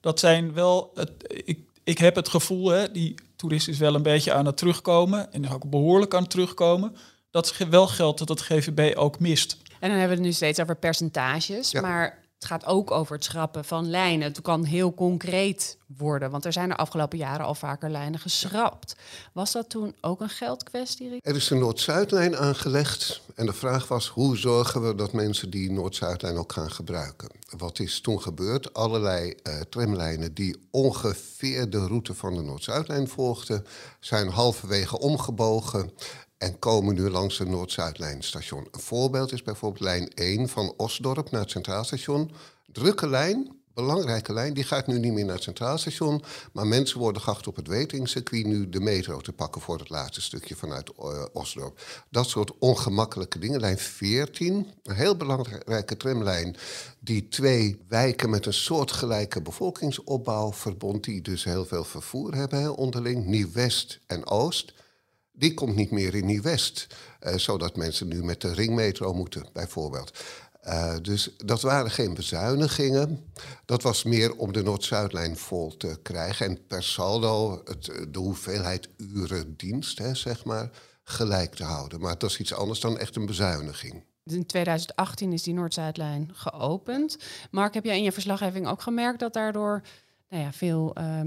Dat 0.00 0.20
zijn 0.20 0.52
wel, 0.52 0.90
het, 0.94 1.10
ik, 1.44 1.58
ik 1.84 1.98
heb 1.98 2.14
het 2.14 2.28
gevoel, 2.28 2.68
hè, 2.68 2.90
die 2.90 3.14
toerist 3.36 3.68
is 3.68 3.78
wel 3.78 3.94
een 3.94 4.02
beetje 4.02 4.32
aan 4.32 4.46
het 4.46 4.56
terugkomen 4.56 5.32
en 5.32 5.44
is 5.44 5.50
ook 5.50 5.70
behoorlijk 5.70 6.14
aan 6.14 6.22
het 6.22 6.30
terugkomen. 6.30 6.96
Dat 7.30 7.44
is 7.44 7.68
wel 7.68 7.86
geld 7.86 8.18
dat 8.18 8.28
het 8.28 8.40
GVB 8.40 8.96
ook 8.96 9.18
mist. 9.18 9.56
En 9.80 9.88
dan 9.88 9.98
hebben 9.98 10.08
we 10.08 10.22
het 10.22 10.32
nu 10.32 10.32
steeds 10.32 10.60
over 10.60 10.76
percentages, 10.76 11.70
ja. 11.70 11.80
maar 11.80 12.21
het 12.42 12.50
gaat 12.50 12.66
ook 12.66 12.90
over 12.90 13.14
het 13.14 13.24
schrappen 13.24 13.64
van 13.64 13.90
lijnen. 13.90 14.28
Het 14.28 14.40
kan 14.40 14.64
heel 14.64 14.94
concreet 14.94 15.76
worden, 15.96 16.30
want 16.30 16.44
er 16.44 16.52
zijn 16.52 16.68
de 16.68 16.76
afgelopen 16.76 17.18
jaren 17.18 17.46
al 17.46 17.54
vaker 17.54 17.90
lijnen 17.90 18.20
geschrapt. 18.20 18.96
Was 19.32 19.52
dat 19.52 19.68
toen 19.68 19.94
ook 20.00 20.20
een 20.20 20.28
geldkwestie? 20.28 21.18
Er 21.20 21.36
is 21.36 21.50
een 21.50 21.58
Noord-Zuidlijn 21.58 22.36
aangelegd 22.36 23.20
en 23.34 23.46
de 23.46 23.52
vraag 23.52 23.88
was 23.88 24.08
hoe 24.08 24.36
zorgen 24.36 24.86
we 24.86 24.94
dat 24.94 25.12
mensen 25.12 25.50
die 25.50 25.70
Noord-Zuidlijn 25.70 26.36
ook 26.36 26.52
gaan 26.52 26.70
gebruiken. 26.70 27.28
Wat 27.56 27.78
is 27.78 28.00
toen 28.00 28.22
gebeurd? 28.22 28.74
Allerlei 28.74 29.34
uh, 29.42 29.60
tramlijnen 29.60 30.34
die 30.34 30.56
ongeveer 30.70 31.70
de 31.70 31.86
route 31.86 32.14
van 32.14 32.34
de 32.34 32.42
Noord-Zuidlijn 32.42 33.08
volgden, 33.08 33.66
zijn 34.00 34.28
halverwege 34.28 34.98
omgebogen 34.98 35.92
en 36.42 36.58
komen 36.58 36.94
nu 36.94 37.10
langs 37.10 37.38
het 37.38 37.48
Noord-Zuidlijnstation. 37.48 38.68
Een 38.70 38.80
voorbeeld 38.80 39.32
is 39.32 39.42
bijvoorbeeld 39.42 39.82
lijn 39.82 40.14
1 40.14 40.48
van 40.48 40.74
Osdorp 40.76 41.30
naar 41.30 41.40
het 41.40 41.50
Centraal 41.50 41.84
Station. 41.84 42.30
Drukke 42.72 43.08
lijn, 43.08 43.56
belangrijke 43.74 44.32
lijn, 44.32 44.54
die 44.54 44.64
gaat 44.64 44.86
nu 44.86 44.98
niet 44.98 45.12
meer 45.12 45.24
naar 45.24 45.34
het 45.34 45.42
Centraal 45.42 45.78
Station. 45.78 46.22
Maar 46.52 46.66
mensen 46.66 46.98
worden 46.98 47.22
geacht 47.22 47.46
op 47.46 47.56
het 47.56 47.68
Wetingcircuit 47.68 48.46
nu 48.46 48.68
de 48.68 48.80
metro 48.80 49.20
te 49.20 49.32
pakken 49.32 49.60
voor 49.60 49.78
het 49.78 49.88
laatste 49.88 50.20
stukje 50.20 50.56
vanuit 50.56 50.90
uh, 50.98 51.24
Osdorp. 51.32 51.80
Dat 52.10 52.28
soort 52.28 52.58
ongemakkelijke 52.58 53.38
dingen. 53.38 53.60
Lijn 53.60 53.78
14, 53.78 54.70
een 54.82 54.94
heel 54.94 55.16
belangrijke 55.16 55.96
tramlijn 55.96 56.56
die 56.98 57.28
twee 57.28 57.80
wijken 57.88 58.30
met 58.30 58.46
een 58.46 58.52
soortgelijke 58.52 59.42
bevolkingsopbouw 59.42 60.52
verbond, 60.52 61.04
die 61.04 61.22
dus 61.22 61.44
heel 61.44 61.64
veel 61.64 61.84
vervoer 61.84 62.34
hebben 62.34 62.76
onderling, 62.76 63.26
Nieuw-West 63.26 64.00
en 64.06 64.26
Oost 64.26 64.72
die 65.32 65.54
komt 65.54 65.76
niet 65.76 65.90
meer 65.90 66.14
in 66.14 66.26
Nieuw-West. 66.26 66.86
Uh, 67.20 67.34
zodat 67.34 67.76
mensen 67.76 68.08
nu 68.08 68.24
met 68.24 68.40
de 68.40 68.52
ringmetro 68.52 69.12
moeten, 69.12 69.46
bijvoorbeeld. 69.52 70.18
Uh, 70.64 70.94
dus 71.02 71.30
dat 71.36 71.62
waren 71.62 71.90
geen 71.90 72.14
bezuinigingen. 72.14 73.32
Dat 73.64 73.82
was 73.82 74.02
meer 74.02 74.36
om 74.36 74.52
de 74.52 74.62
Noord-Zuidlijn 74.62 75.36
vol 75.36 75.76
te 75.76 75.98
krijgen. 76.02 76.46
En 76.46 76.66
per 76.66 76.82
saldo 76.82 77.62
het, 77.64 77.84
de 77.84 78.18
hoeveelheid 78.18 78.88
uren 78.96 79.56
dienst, 79.56 79.98
hè, 79.98 80.14
zeg 80.14 80.44
maar, 80.44 80.70
gelijk 81.04 81.54
te 81.54 81.64
houden. 81.64 82.00
Maar 82.00 82.18
dat 82.18 82.30
is 82.30 82.38
iets 82.38 82.54
anders 82.54 82.80
dan 82.80 82.98
echt 82.98 83.16
een 83.16 83.26
bezuiniging. 83.26 84.04
In 84.24 84.46
2018 84.46 85.32
is 85.32 85.42
die 85.42 85.54
Noord-Zuidlijn 85.54 86.30
geopend. 86.32 87.18
Mark, 87.50 87.74
heb 87.74 87.84
jij 87.84 87.96
in 87.96 88.02
je 88.02 88.12
verslaggeving 88.12 88.66
ook 88.66 88.82
gemerkt 88.82 89.20
dat 89.20 89.32
daardoor 89.32 89.82
nou 90.28 90.42
ja, 90.42 90.52
veel 90.52 90.96
uh, 90.98 91.20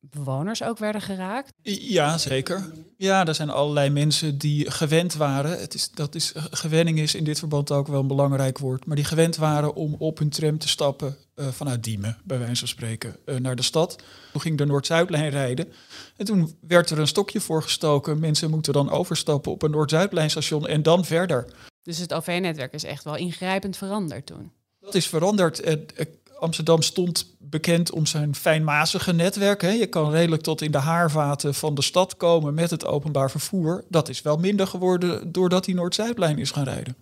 bewoners 0.00 0.62
ook 0.62 0.78
werden 0.78 1.00
geraakt? 1.00 1.52
Ja, 1.62 2.18
zeker. 2.18 2.72
Ja, 2.96 3.26
er 3.26 3.34
zijn 3.34 3.50
allerlei 3.50 3.90
mensen 3.90 4.38
die 4.38 4.70
gewend 4.70 5.14
waren. 5.14 5.60
Het 5.60 5.74
is, 5.74 5.90
dat 5.90 6.14
is, 6.14 6.32
gewenning 6.34 6.98
is 6.98 7.14
in 7.14 7.24
dit 7.24 7.38
verband 7.38 7.70
ook 7.70 7.86
wel 7.86 8.00
een 8.00 8.06
belangrijk 8.06 8.58
woord. 8.58 8.86
Maar 8.86 8.96
die 8.96 9.04
gewend 9.04 9.36
waren 9.36 9.74
om 9.74 9.94
op 9.98 10.18
hun 10.18 10.28
tram 10.28 10.58
te 10.58 10.68
stappen 10.68 11.16
uh, 11.34 11.48
vanuit 11.48 11.84
Diemen, 11.84 12.18
bij 12.24 12.38
wijze 12.38 12.58
van 12.58 12.68
spreken, 12.68 13.16
uh, 13.26 13.36
naar 13.36 13.56
de 13.56 13.62
stad. 13.62 14.02
Toen 14.32 14.40
ging 14.40 14.58
de 14.58 14.66
Noord-Zuidlijn 14.66 15.30
rijden. 15.30 15.72
En 16.16 16.26
toen 16.26 16.56
werd 16.60 16.90
er 16.90 16.98
een 16.98 17.06
stokje 17.06 17.40
voor 17.40 17.62
gestoken. 17.62 18.18
Mensen 18.18 18.50
moeten 18.50 18.72
dan 18.72 18.90
overstappen 18.90 19.52
op 19.52 19.62
een 19.62 19.70
Noord-Zuidlijnstation 19.70 20.66
en 20.66 20.82
dan 20.82 21.04
verder. 21.04 21.46
Dus 21.82 21.98
het 21.98 22.14
OV-netwerk 22.14 22.72
is 22.72 22.84
echt 22.84 23.04
wel 23.04 23.16
ingrijpend 23.16 23.76
veranderd 23.76 24.26
toen? 24.26 24.52
Dat 24.80 24.94
is 24.94 25.06
veranderd. 25.06 25.60
Amsterdam 26.38 26.82
stond 26.82 27.36
bekend 27.38 27.90
om 27.90 28.06
zijn 28.06 28.34
fijnmazige 28.34 29.12
netwerk. 29.12 29.60
Hè. 29.60 29.70
Je 29.70 29.86
kan 29.86 30.10
redelijk 30.10 30.42
tot 30.42 30.62
in 30.62 30.70
de 30.70 30.78
haarvaten 30.78 31.54
van 31.54 31.74
de 31.74 31.82
stad 31.82 32.16
komen 32.16 32.54
met 32.54 32.70
het 32.70 32.86
openbaar 32.86 33.30
vervoer. 33.30 33.84
Dat 33.88 34.08
is 34.08 34.22
wel 34.22 34.36
minder 34.36 34.66
geworden 34.66 35.32
doordat 35.32 35.64
die 35.64 35.74
Noord-Zuidlijn 35.74 36.38
is 36.38 36.50
gaan 36.50 36.64
rijden. 36.64 36.96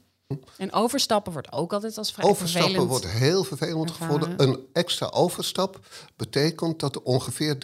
En 0.57 0.73
overstappen 0.73 1.33
wordt 1.33 1.52
ook 1.52 1.73
altijd 1.73 1.99
als 1.99 2.12
vrij 2.12 2.28
overstappen 2.28 2.71
vervelend 2.71 2.90
wordt 2.90 3.19
heel 3.19 3.45
vervelend 3.45 3.90
gevonden. 3.90 4.43
Een 4.43 4.66
extra 4.73 5.07
overstap 5.07 5.87
betekent 6.16 6.81
dat 6.81 7.02
ongeveer 7.02 7.55
30% 7.55 7.59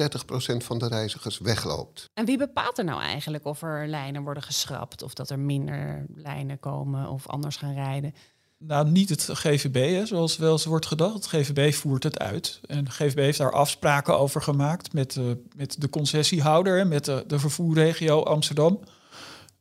van 0.57 0.79
de 0.79 0.89
reizigers 0.89 1.39
wegloopt. 1.39 2.11
En 2.15 2.25
wie 2.25 2.39
bepaalt 2.39 2.79
er 2.79 2.85
nou 2.85 3.01
eigenlijk 3.01 3.45
of 3.45 3.63
er 3.63 3.89
lijnen 3.89 4.23
worden 4.23 4.43
geschrapt... 4.43 5.03
of 5.03 5.15
dat 5.15 5.31
er 5.31 5.39
minder 5.39 6.07
lijnen 6.15 6.59
komen 6.59 7.09
of 7.09 7.29
anders 7.29 7.57
gaan 7.57 7.75
rijden? 7.75 8.15
Nou, 8.67 8.91
niet 8.91 9.09
het 9.09 9.29
GVB, 9.33 9.95
hè, 9.95 10.07
zoals 10.07 10.37
wel 10.37 10.53
eens 10.53 10.65
wordt 10.65 10.87
gedacht. 10.87 11.15
Het 11.15 11.27
GVB 11.27 11.75
voert 11.75 12.03
het 12.03 12.19
uit. 12.19 12.61
En 12.67 12.91
GVB 12.91 13.17
heeft 13.17 13.39
daar 13.39 13.53
afspraken 13.53 14.19
over 14.19 14.43
gemaakt 14.43 14.93
met, 14.93 15.17
uh, 15.17 15.25
met 15.57 15.81
de 15.81 15.89
concessiehouder, 15.89 16.87
met 16.87 17.05
de, 17.05 17.25
de 17.27 17.39
vervoerregio 17.39 18.23
Amsterdam. 18.23 18.81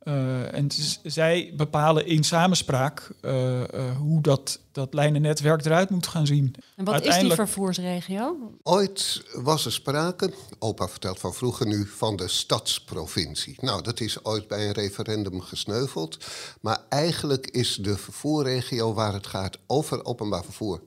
Uh, 0.04 0.54
en 0.54 0.68
zij 1.04 1.54
bepalen 1.56 2.06
in 2.06 2.24
samenspraak 2.24 3.10
uh, 3.22 3.62
hoe 3.98 4.22
dat, 4.22 4.60
dat 4.72 4.94
lijnennetwerk 4.94 5.66
eruit 5.66 5.90
moet 5.90 6.08
gaan 6.08 6.28
zien. 6.28 6.56
En 6.76 6.86
wat 6.86 7.06
is 7.06 7.20
die 7.20 7.34
vervoersregio? 7.34 8.52
Ooit 8.64 9.24
was 9.34 9.66
er 9.66 9.72
sprake, 9.72 10.34
opa 10.60 10.88
vertelt 10.88 11.20
van 11.20 11.34
vroeger 11.34 11.68
nu, 11.68 11.88
van 11.88 12.16
de 12.16 12.28
stadsprovincie. 12.28 13.56
Nou, 13.60 13.82
dat 13.82 14.00
is 14.00 14.24
ooit 14.24 14.48
bij 14.48 14.68
een 14.68 14.74
referendum 14.74 15.42
gesneuveld. 15.42 16.18
Maar 16.62 16.80
eigenlijk 16.90 17.48
is 17.48 17.76
de 17.76 17.98
vervoerregio 17.98 18.94
waar 18.94 19.14
het 19.14 19.28
gaat 19.28 19.58
over 19.68 20.06
openbaar 20.06 20.44
vervoer 20.44 20.82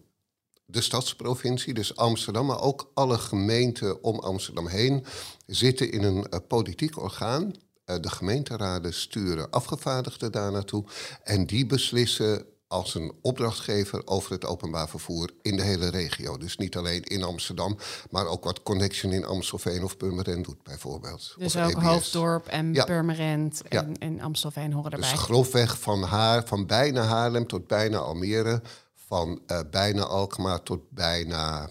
de 0.66 0.80
stadsprovincie, 0.80 1.75
dus 1.75 1.97
Amsterdam, 1.97 2.47
maar 2.47 2.61
ook 2.61 2.90
alle 2.94 3.18
gemeenten 3.18 4.02
om 4.02 4.18
Amsterdam 4.18 4.66
heen, 4.66 5.04
zitten 5.47 5.92
in 5.92 6.02
een 6.02 6.26
uh, 6.30 6.40
politiek 6.49 7.02
orgaan 7.02 7.52
eh, 7.52 7.74
de 7.84 8.10
gemeenteraden 8.10 8.94
sturen 8.94 9.50
afgevaardigden 9.50 10.32
daar 10.32 10.52
naartoe. 10.52 10.84
En 11.22 11.46
die 11.46 11.66
beslissen 11.66 12.46
als 12.74 12.94
een 12.94 13.12
opdrachtgever 13.22 14.06
over 14.06 14.32
het 14.32 14.44
openbaar 14.44 14.88
vervoer 14.88 15.30
in 15.42 15.56
de 15.56 15.62
hele 15.62 15.90
regio. 15.90 16.38
Dus 16.38 16.56
niet 16.56 16.76
alleen 16.76 17.02
in 17.02 17.22
Amsterdam, 17.22 17.78
maar 18.10 18.26
ook 18.26 18.44
wat 18.44 18.62
Connection 18.62 19.12
in 19.12 19.24
Amstelveen 19.24 19.84
of 19.84 19.96
Purmerend 19.96 20.44
doet 20.44 20.62
bijvoorbeeld. 20.62 21.34
Dus 21.38 21.56
ook 21.56 21.70
EBS. 21.70 21.82
Hoofddorp 21.82 22.46
en 22.46 22.74
ja. 22.74 22.84
Purmerend 22.84 23.62
en, 23.62 23.88
ja. 23.88 23.98
en, 23.98 24.20
Amstelveen 24.20 24.72
horen 24.72 24.90
erbij. 24.90 25.10
Dus 25.10 25.20
grofweg 25.20 25.78
van, 25.78 26.02
haar, 26.02 26.46
van 26.46 26.66
bijna 26.66 27.02
Haarlem 27.02 27.46
tot 27.46 27.66
bijna 27.66 27.98
Almere, 27.98 28.62
van 28.94 29.40
uh, 29.46 29.60
bijna 29.70 30.02
Alkmaar 30.02 30.62
tot 30.62 30.90
bijna 30.90 31.70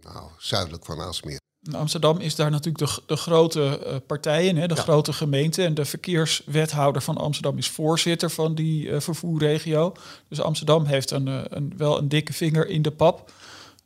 nou, 0.00 0.30
zuidelijk 0.38 0.84
van 0.84 1.00
Aalsmeer. 1.00 1.44
Amsterdam 1.74 2.18
is 2.18 2.34
daar 2.34 2.50
natuurlijk 2.50 2.86
de, 2.86 3.02
de 3.06 3.16
grote 3.16 3.80
uh, 3.86 3.96
partijen, 4.06 4.56
hè, 4.56 4.66
de 4.66 4.76
grote 4.76 5.12
gemeente. 5.12 5.64
En 5.64 5.74
de 5.74 5.84
verkeerswethouder 5.84 7.02
van 7.02 7.16
Amsterdam 7.16 7.58
is 7.58 7.68
voorzitter 7.68 8.30
van 8.30 8.54
die 8.54 8.86
uh, 8.86 9.00
vervoerregio. 9.00 9.92
Dus 10.28 10.40
Amsterdam 10.40 10.84
heeft 10.84 11.10
een, 11.10 11.26
uh, 11.26 11.40
een, 11.48 11.72
wel 11.76 11.98
een 11.98 12.08
dikke 12.08 12.32
vinger 12.32 12.68
in 12.68 12.82
de 12.82 12.90
pap. 12.90 13.32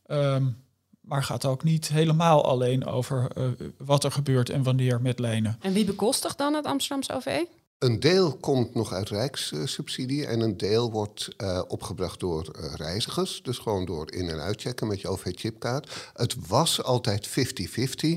Um, 0.06 0.56
maar 1.00 1.24
gaat 1.24 1.44
ook 1.44 1.62
niet 1.62 1.88
helemaal 1.88 2.44
alleen 2.44 2.86
over 2.86 3.30
wat 3.78 4.04
er 4.04 4.12
gebeurt 4.12 4.50
en 4.50 4.62
wanneer 4.62 5.00
met 5.00 5.18
lijnen. 5.18 5.56
En 5.60 5.72
wie 5.72 5.84
bekostigt 5.84 6.38
dan 6.38 6.54
het 6.54 6.64
Amsterdamse 6.64 7.14
OV? 7.14 7.44
Een 7.80 8.00
deel 8.00 8.36
komt 8.36 8.74
nog 8.74 8.92
uit 8.92 9.08
rijkssubsidie 9.08 10.26
en 10.26 10.40
een 10.40 10.56
deel 10.56 10.90
wordt 10.90 11.28
uh, 11.36 11.62
opgebracht 11.68 12.20
door 12.20 12.56
uh, 12.60 12.74
reizigers. 12.74 13.42
Dus 13.42 13.58
gewoon 13.58 13.84
door 13.84 14.12
in- 14.12 14.28
en 14.28 14.40
uitchecken 14.40 14.86
met 14.86 15.00
je 15.00 15.08
OV-chipkaart. 15.08 16.10
Het 16.14 16.34
was 16.46 16.82
altijd 16.82 17.28
50-50. 17.28 17.32
Uh, 17.32 18.16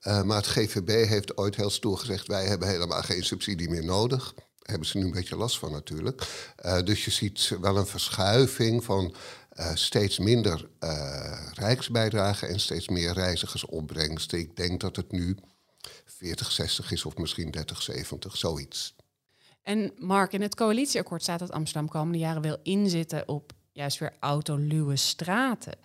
eh, 0.00 0.22
maar 0.22 0.36
het 0.36 0.46
GVB 0.46 1.08
heeft 1.08 1.36
ooit 1.36 1.56
heel 1.56 1.70
stoer 1.70 1.98
gezegd: 1.98 2.26
wij 2.26 2.44
hebben 2.46 2.68
helemaal 2.68 3.02
geen 3.02 3.24
subsidie 3.24 3.70
meer 3.70 3.84
nodig. 3.84 4.32
Daar 4.34 4.44
hebben 4.62 4.88
ze 4.88 4.98
nu 4.98 5.04
een 5.04 5.10
beetje 5.10 5.36
last 5.36 5.58
van 5.58 5.72
natuurlijk. 5.72 6.26
dus 6.84 7.04
je 7.04 7.10
ziet 7.10 7.56
wel 7.60 7.76
een 7.76 7.86
verschuiving 7.86 8.84
van 8.84 9.14
steeds 9.74 10.18
minder 10.18 10.68
rijksbijdrage 11.52 12.46
en 12.46 12.60
steeds 12.60 12.88
meer 12.88 13.12
reizigersopbrengsten. 13.12 14.38
Ik 14.38 14.56
denk 14.56 14.80
dat 14.80 14.96
het 14.96 15.12
nu 15.12 15.36
40, 16.04 16.52
60 16.52 16.90
is 16.90 17.04
of 17.04 17.16
misschien 17.16 17.50
30, 17.50 17.82
70, 17.82 18.36
zoiets. 18.36 18.94
En 19.62 19.92
Mark, 19.98 20.32
in 20.32 20.42
het 20.42 20.54
coalitieakkoord 20.54 21.22
staat 21.22 21.38
dat 21.38 21.50
Amsterdam 21.50 21.88
komende 21.88 22.18
jaren 22.18 22.42
wil 22.42 22.58
inzitten 22.62 23.28
op 23.28 23.52
juist 23.72 23.98
weer 23.98 24.12
autoluwe 24.20 24.96
straten. 24.96 25.76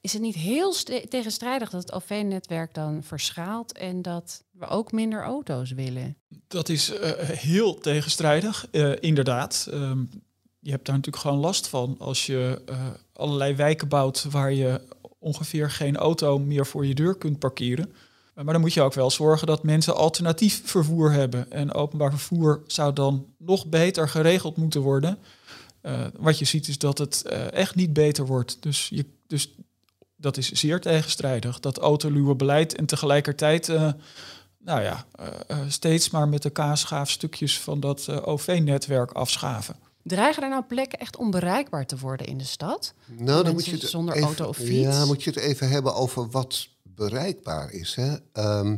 Is 0.00 0.12
het 0.12 0.22
niet 0.22 0.34
heel 0.34 0.74
tegenstrijdig 1.08 1.70
dat 1.70 1.82
het 1.82 1.92
OV-netwerk 1.92 2.74
dan 2.74 3.02
verschaalt 3.02 3.72
en 3.72 4.02
dat 4.02 4.44
we 4.50 4.66
ook 4.66 4.92
minder 4.92 5.22
auto's 5.22 5.70
willen? 5.70 6.16
Dat 6.48 6.68
is 6.68 6.92
uh, 6.92 6.98
heel 7.18 7.78
tegenstrijdig, 7.78 8.66
uh, 8.70 8.92
inderdaad. 9.00 9.68
Um, 9.70 10.10
je 10.58 10.70
hebt 10.70 10.86
daar 10.86 10.94
natuurlijk 10.94 11.24
gewoon 11.24 11.40
last 11.40 11.68
van 11.68 11.96
als 11.98 12.26
je 12.26 12.62
uh, 12.68 12.86
allerlei 13.12 13.54
wijken 13.54 13.88
bouwt 13.88 14.24
waar 14.24 14.52
je 14.52 14.80
ongeveer 15.18 15.70
geen 15.70 15.96
auto 15.96 16.38
meer 16.38 16.66
voor 16.66 16.86
je 16.86 16.94
deur 16.94 17.14
kunt 17.14 17.38
parkeren. 17.38 17.92
Maar 18.34 18.52
dan 18.52 18.60
moet 18.60 18.72
je 18.72 18.82
ook 18.82 18.94
wel 18.94 19.10
zorgen 19.10 19.46
dat 19.46 19.62
mensen 19.62 19.96
alternatief 19.96 20.62
vervoer 20.64 21.12
hebben. 21.12 21.50
En 21.50 21.74
openbaar 21.74 22.10
vervoer 22.10 22.62
zou 22.66 22.92
dan 22.92 23.26
nog 23.38 23.66
beter 23.66 24.08
geregeld 24.08 24.56
moeten 24.56 24.80
worden. 24.80 25.18
Uh, 25.82 26.00
wat 26.18 26.38
je 26.38 26.44
ziet 26.44 26.68
is 26.68 26.78
dat 26.78 26.98
het 26.98 27.22
uh, 27.26 27.52
echt 27.52 27.74
niet 27.74 27.92
beter 27.92 28.26
wordt. 28.26 28.56
Dus, 28.60 28.88
je, 28.88 29.06
dus 29.26 29.54
dat 30.16 30.36
is 30.36 30.52
zeer 30.52 30.80
tegenstrijdig. 30.80 31.60
Dat 31.60 31.78
autoluwe 31.78 32.34
beleid 32.34 32.74
en 32.74 32.86
tegelijkertijd, 32.86 33.68
uh, 33.68 33.92
nou 34.58 34.82
ja, 34.82 35.06
steeds 35.68 36.10
maar 36.10 36.28
met 36.28 36.42
de 36.42 36.80
stukjes 37.04 37.60
van 37.60 37.80
dat 37.80 38.24
OV-netwerk 38.24 39.12
afschaven. 39.12 39.76
Dreigen 40.02 40.42
er 40.42 40.48
nou 40.48 40.62
plekken 40.62 40.98
echt 40.98 41.16
onbereikbaar 41.16 41.86
te 41.86 41.98
worden 41.98 42.26
in 42.26 42.38
de 42.38 42.44
stad? 42.44 42.94
Nou, 43.06 43.44
dan 43.44 43.52
moet 43.52 43.64
je 43.64 43.72
het 43.72 43.82
zonder 43.82 44.14
even, 44.14 44.26
auto 44.26 44.46
of 44.46 44.56
fiets? 44.56 44.70
Ja, 44.70 45.04
moet 45.04 45.22
je 45.22 45.30
het 45.30 45.38
even 45.38 45.68
hebben 45.68 45.94
over 45.94 46.30
wat 46.30 46.68
bereikbaar 46.94 47.72
is. 47.72 47.94
Hè? 47.94 48.16
Ehm, 48.32 48.76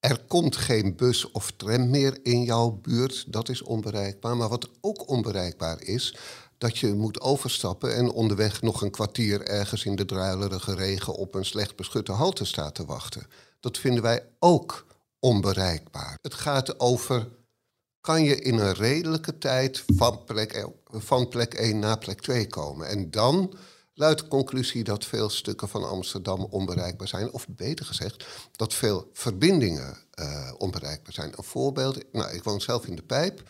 er 0.00 0.24
komt 0.26 0.56
geen 0.56 0.96
bus 0.96 1.30
of 1.30 1.52
tram 1.56 1.90
meer 1.90 2.18
in 2.22 2.42
jouw 2.42 2.70
buurt, 2.70 3.32
dat 3.32 3.48
is 3.48 3.62
onbereikbaar. 3.62 4.36
Maar 4.36 4.48
wat 4.48 4.68
ook 4.80 5.08
onbereikbaar 5.08 5.82
is, 5.82 6.16
dat 6.58 6.78
je 6.78 6.94
moet 6.94 7.20
overstappen 7.20 7.94
en 7.94 8.10
onderweg 8.10 8.62
nog 8.62 8.82
een 8.82 8.90
kwartier 8.90 9.42
ergens 9.42 9.84
in 9.84 9.96
de 9.96 10.04
druilerige 10.04 10.74
regen 10.74 11.14
op 11.14 11.34
een 11.34 11.44
slecht 11.44 11.76
beschutte 11.76 12.12
halte 12.12 12.44
staat 12.44 12.74
te 12.74 12.84
wachten. 12.84 13.26
Dat 13.60 13.78
vinden 13.78 14.02
wij 14.02 14.24
ook 14.38 14.86
onbereikbaar. 15.18 16.18
Het 16.22 16.34
gaat 16.34 16.80
over, 16.80 17.28
kan 18.00 18.22
je 18.22 18.40
in 18.40 18.58
een 18.58 18.74
redelijke 18.74 19.38
tijd 19.38 19.84
van 19.96 20.24
plek, 20.24 20.66
van 20.90 21.28
plek 21.28 21.54
1 21.54 21.78
naar 21.78 21.98
plek 21.98 22.20
2 22.20 22.46
komen? 22.46 22.88
En 22.88 23.10
dan 23.10 23.54
luidt 23.96 24.20
de 24.20 24.28
conclusie 24.28 24.84
dat 24.84 25.04
veel 25.04 25.28
stukken 25.30 25.68
van 25.68 25.88
Amsterdam 25.88 26.46
onbereikbaar 26.50 27.08
zijn. 27.08 27.32
Of 27.32 27.46
beter 27.48 27.86
gezegd, 27.86 28.26
dat 28.52 28.74
veel 28.74 29.10
verbindingen 29.12 29.96
uh, 30.14 30.52
onbereikbaar 30.58 31.12
zijn. 31.12 31.32
Een 31.36 31.44
voorbeeld, 31.44 32.12
nou, 32.12 32.34
ik 32.34 32.42
woon 32.42 32.60
zelf 32.60 32.86
in 32.86 32.96
de 32.96 33.02
Pijp, 33.02 33.42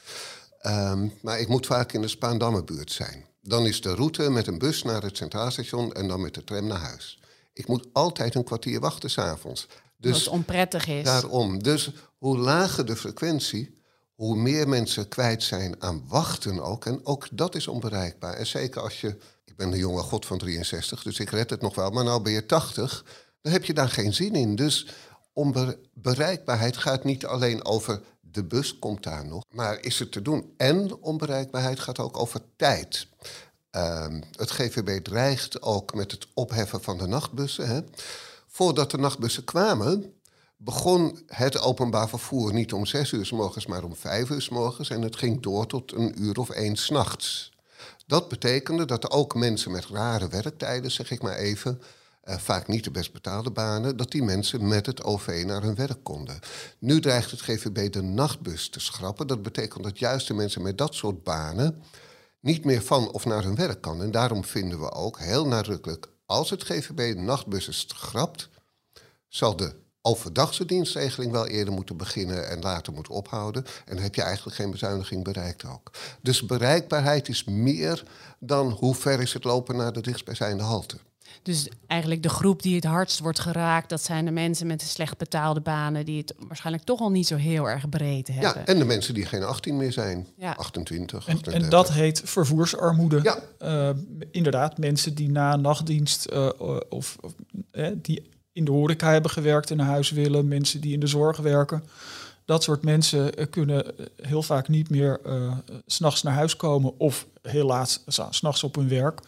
um, 0.62 1.12
maar 1.22 1.40
ik 1.40 1.48
moet 1.48 1.66
vaak 1.66 1.92
in 1.92 2.00
de 2.00 2.08
Spaandammenbuurt 2.08 2.92
zijn. 2.92 3.24
Dan 3.42 3.66
is 3.66 3.80
de 3.80 3.94
route 3.94 4.30
met 4.30 4.46
een 4.46 4.58
bus 4.58 4.82
naar 4.82 5.02
het 5.02 5.16
Centraal 5.16 5.50
Station 5.50 5.92
en 5.92 6.08
dan 6.08 6.20
met 6.20 6.34
de 6.34 6.44
tram 6.44 6.66
naar 6.66 6.78
huis. 6.78 7.20
Ik 7.52 7.66
moet 7.66 7.86
altijd 7.92 8.34
een 8.34 8.44
kwartier 8.44 8.80
wachten 8.80 9.10
s'avonds. 9.10 9.68
Dus 9.96 10.24
Wat 10.24 10.32
onprettig 10.32 10.86
is. 10.86 11.04
Daarom. 11.04 11.62
Dus 11.62 11.90
hoe 12.18 12.38
lager 12.38 12.86
de 12.86 12.96
frequentie, 12.96 13.82
hoe 14.14 14.36
meer 14.36 14.68
mensen 14.68 15.08
kwijt 15.08 15.42
zijn 15.42 15.82
aan 15.82 16.04
wachten 16.08 16.62
ook. 16.62 16.86
En 16.86 17.06
ook 17.06 17.28
dat 17.32 17.54
is 17.54 17.68
onbereikbaar. 17.68 18.34
En 18.34 18.46
zeker 18.46 18.80
als 18.80 19.00
je 19.00 19.16
ik 19.56 19.64
ben 19.64 19.72
een 19.72 19.78
jonge 19.78 20.02
god 20.02 20.26
van 20.26 20.38
63, 20.38 21.02
dus 21.02 21.18
ik 21.18 21.30
red 21.30 21.50
het 21.50 21.60
nog 21.60 21.74
wel. 21.74 21.90
Maar 21.90 22.04
nou 22.04 22.22
ben 22.22 22.32
je 22.32 22.46
80, 22.46 23.04
dan 23.40 23.52
heb 23.52 23.64
je 23.64 23.74
daar 23.74 23.88
geen 23.88 24.14
zin 24.14 24.34
in. 24.34 24.56
Dus 24.56 24.86
onbereikbaarheid 25.32 26.76
gaat 26.76 27.04
niet 27.04 27.26
alleen 27.26 27.64
over 27.64 28.00
de 28.20 28.44
bus 28.44 28.78
komt 28.78 29.02
daar 29.02 29.26
nog, 29.26 29.42
maar 29.48 29.80
is 29.80 29.98
het 29.98 30.12
te 30.12 30.22
doen. 30.22 30.54
En 30.56 30.94
onbereikbaarheid 31.00 31.80
gaat 31.80 31.98
ook 31.98 32.18
over 32.18 32.40
tijd. 32.56 33.06
Uh, 33.76 34.06
het 34.32 34.50
GVB 34.50 35.04
dreigt 35.04 35.62
ook 35.62 35.94
met 35.94 36.10
het 36.10 36.26
opheffen 36.34 36.82
van 36.82 36.98
de 36.98 37.06
nachtbussen. 37.06 37.68
Hè. 37.68 37.80
Voordat 38.46 38.90
de 38.90 38.98
nachtbussen 38.98 39.44
kwamen, 39.44 40.14
begon 40.56 41.18
het 41.26 41.60
openbaar 41.60 42.08
vervoer 42.08 42.52
niet 42.52 42.72
om 42.72 42.86
zes 42.86 43.12
uur 43.12 43.26
s 43.26 43.32
morgens, 43.32 43.66
maar 43.66 43.84
om 43.84 43.96
vijf 43.96 44.30
uur 44.30 44.42
s 44.42 44.48
morgens. 44.48 44.90
En 44.90 45.02
het 45.02 45.16
ging 45.16 45.42
door 45.42 45.66
tot 45.66 45.92
een 45.92 46.22
uur 46.22 46.38
of 46.38 46.50
één 46.50 46.76
s'nachts. 46.76 47.54
Dat 48.06 48.28
betekende 48.28 48.84
dat 48.84 49.10
ook 49.10 49.34
mensen 49.34 49.70
met 49.70 49.86
rare 49.86 50.28
werktijden, 50.28 50.90
zeg 50.90 51.10
ik 51.10 51.22
maar 51.22 51.36
even, 51.36 51.82
uh, 52.24 52.36
vaak 52.36 52.68
niet 52.68 52.84
de 52.84 52.90
best 52.90 53.12
betaalde 53.12 53.50
banen, 53.50 53.96
dat 53.96 54.10
die 54.10 54.22
mensen 54.22 54.68
met 54.68 54.86
het 54.86 55.04
OV 55.04 55.42
naar 55.46 55.62
hun 55.62 55.74
werk 55.74 56.02
konden. 56.02 56.38
Nu 56.78 57.00
dreigt 57.00 57.30
het 57.30 57.40
GVB 57.40 57.92
de 57.92 58.02
nachtbus 58.02 58.68
te 58.68 58.80
schrappen. 58.80 59.26
Dat 59.26 59.42
betekent 59.42 59.84
dat 59.84 59.98
juist 59.98 60.26
de 60.26 60.34
mensen 60.34 60.62
met 60.62 60.78
dat 60.78 60.94
soort 60.94 61.22
banen 61.22 61.82
niet 62.40 62.64
meer 62.64 62.82
van 62.82 63.10
of 63.10 63.24
naar 63.24 63.42
hun 63.42 63.54
werk 63.54 63.80
kan. 63.80 64.02
En 64.02 64.10
daarom 64.10 64.44
vinden 64.44 64.80
we 64.80 64.92
ook 64.92 65.18
heel 65.18 65.46
nadrukkelijk, 65.46 66.08
als 66.26 66.50
het 66.50 66.62
GVB 66.62 67.18
nachtbussen 67.18 67.74
schrapt, 67.74 68.48
zal 69.28 69.56
de 69.56 69.74
overdagse 70.06 70.64
dienstregeling 70.64 71.32
wel 71.32 71.46
eerder 71.46 71.74
moeten 71.74 71.96
beginnen 71.96 72.48
en 72.48 72.60
later 72.60 72.92
moeten 72.92 73.14
ophouden. 73.14 73.64
En 73.64 73.94
dan 73.94 74.02
heb 74.02 74.14
je 74.14 74.22
eigenlijk 74.22 74.56
geen 74.56 74.70
bezuiniging 74.70 75.24
bereikt 75.24 75.64
ook. 75.64 75.90
Dus 76.20 76.46
bereikbaarheid 76.46 77.28
is 77.28 77.44
meer 77.44 78.04
dan 78.38 78.70
hoe 78.70 78.94
ver 78.94 79.20
is 79.20 79.32
het 79.32 79.44
lopen 79.44 79.76
naar 79.76 79.92
de 79.92 80.00
dichtstbijzijnde 80.00 80.62
halte. 80.62 80.96
Dus 81.42 81.68
eigenlijk 81.86 82.22
de 82.22 82.28
groep 82.28 82.62
die 82.62 82.74
het 82.74 82.84
hardst 82.84 83.18
wordt 83.18 83.38
geraakt, 83.38 83.88
dat 83.88 84.02
zijn 84.02 84.24
de 84.24 84.30
mensen 84.30 84.66
met 84.66 84.80
de 84.80 84.86
slecht 84.86 85.18
betaalde 85.18 85.60
banen, 85.60 86.04
die 86.04 86.18
het 86.20 86.34
waarschijnlijk 86.38 86.84
toch 86.84 87.00
al 87.00 87.10
niet 87.10 87.26
zo 87.26 87.36
heel 87.36 87.68
erg 87.68 87.88
breed 87.88 88.28
hebben. 88.28 88.52
Ja, 88.54 88.66
en 88.66 88.78
de 88.78 88.84
mensen 88.84 89.14
die 89.14 89.26
geen 89.26 89.42
18 89.42 89.76
meer 89.76 89.92
zijn. 89.92 90.26
Ja. 90.36 90.54
28. 90.56 91.28
En, 91.28 91.40
en 91.42 91.70
dat 91.70 91.92
heet 91.92 92.22
vervoersarmoede. 92.24 93.20
Ja. 93.22 93.38
Uh, 93.62 93.96
inderdaad, 94.30 94.78
mensen 94.78 95.14
die 95.14 95.30
na 95.30 95.56
nachtdienst 95.56 96.26
uh, 96.32 96.48
of, 96.88 97.16
of 97.20 97.34
uh, 97.72 97.88
die 97.96 98.22
in 98.56 98.64
de 98.64 98.70
horeca 98.70 99.10
hebben 99.12 99.30
gewerkt 99.30 99.70
en 99.70 99.76
naar 99.76 99.86
huis 99.86 100.10
willen, 100.10 100.48
mensen 100.48 100.80
die 100.80 100.92
in 100.92 101.00
de 101.00 101.06
zorg 101.06 101.36
werken. 101.36 101.82
Dat 102.44 102.62
soort 102.62 102.82
mensen 102.82 103.36
eh, 103.36 103.46
kunnen 103.50 103.98
eh, 103.98 104.06
heel 104.16 104.42
vaak 104.42 104.68
niet 104.68 104.90
meer 104.90 105.20
uh, 105.26 105.52
s'nachts 105.86 106.22
naar 106.22 106.34
huis 106.34 106.56
komen 106.56 106.98
of 106.98 107.26
heel 107.42 107.66
laat 107.66 108.02
s'nachts 108.30 108.62
op 108.62 108.74
hun 108.74 108.88
werk. 108.88 109.20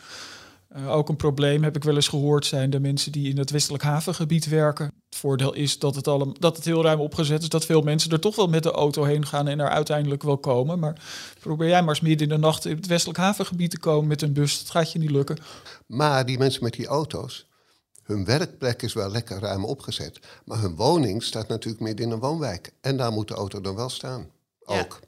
Ook 0.88 1.09
een 1.09 1.16
probleem, 1.16 1.62
heb 1.62 1.76
ik 1.76 1.85
wel 1.85 1.94
eens 1.94 2.09
gehoord, 2.09 2.46
zijn 2.46 2.70
de 2.70 2.81
mensen 2.81 3.12
die 3.12 3.31
in 3.31 3.38
het 3.38 3.50
westelijk 3.50 3.83
havengebied 3.83 4.48
werken. 4.48 4.92
Het 5.09 5.18
voordeel 5.18 5.55
is 5.55 5.79
dat 5.79 5.94
het, 5.94 6.09
allemaal, 6.09 6.35
dat 6.38 6.57
het 6.57 6.64
heel 6.64 6.83
ruim 6.83 7.00
opgezet 7.00 7.42
is, 7.42 7.48
dat 7.48 7.64
veel 7.64 7.83
mensen 7.83 8.11
er 8.11 8.20
toch 8.20 8.37
wel 8.37 8.46
met 8.46 8.62
de 8.62 8.70
auto 8.70 9.05
heen 9.05 9.26
gaan 9.26 9.48
en 9.48 9.61
er 9.61 9.68
uiteindelijk 9.68 10.22
wel 10.22 10.38
komen. 10.38 10.79
Maar 10.79 11.00
probeer 11.40 11.68
jij 11.68 11.81
maar 11.81 11.88
eens 11.88 12.00
midden 12.00 12.29
in 12.29 12.35
de 12.35 12.40
nacht 12.40 12.64
in 12.64 12.76
het 12.76 12.87
westelijk 12.87 13.18
havengebied 13.18 13.70
te 13.70 13.79
komen 13.79 14.09
met 14.09 14.22
een 14.22 14.33
bus, 14.33 14.59
dat 14.59 14.70
gaat 14.70 14.92
je 14.92 14.98
niet 14.98 15.11
lukken. 15.11 15.38
Maar 15.87 16.26
die 16.26 16.38
mensen 16.38 16.62
met 16.62 16.72
die 16.72 16.87
auto's, 16.87 17.47
hun 18.09 18.25
werkplek 18.25 18.83
is 18.83 18.92
wel 18.92 19.11
lekker 19.11 19.38
ruim 19.38 19.64
opgezet. 19.64 20.18
Maar 20.44 20.61
hun 20.61 20.77
woning 20.77 21.23
staat 21.23 21.49
natuurlijk 21.49 21.83
midden 21.83 22.07
in 22.07 22.12
een 22.12 22.18
woonwijk. 22.18 22.73
En 22.81 22.97
daar 22.97 23.12
moet 23.12 23.29
de 23.29 23.35
auto 23.35 23.61
dan 23.61 23.75
wel 23.75 23.88
staan. 23.88 24.31
Ook. 24.64 25.01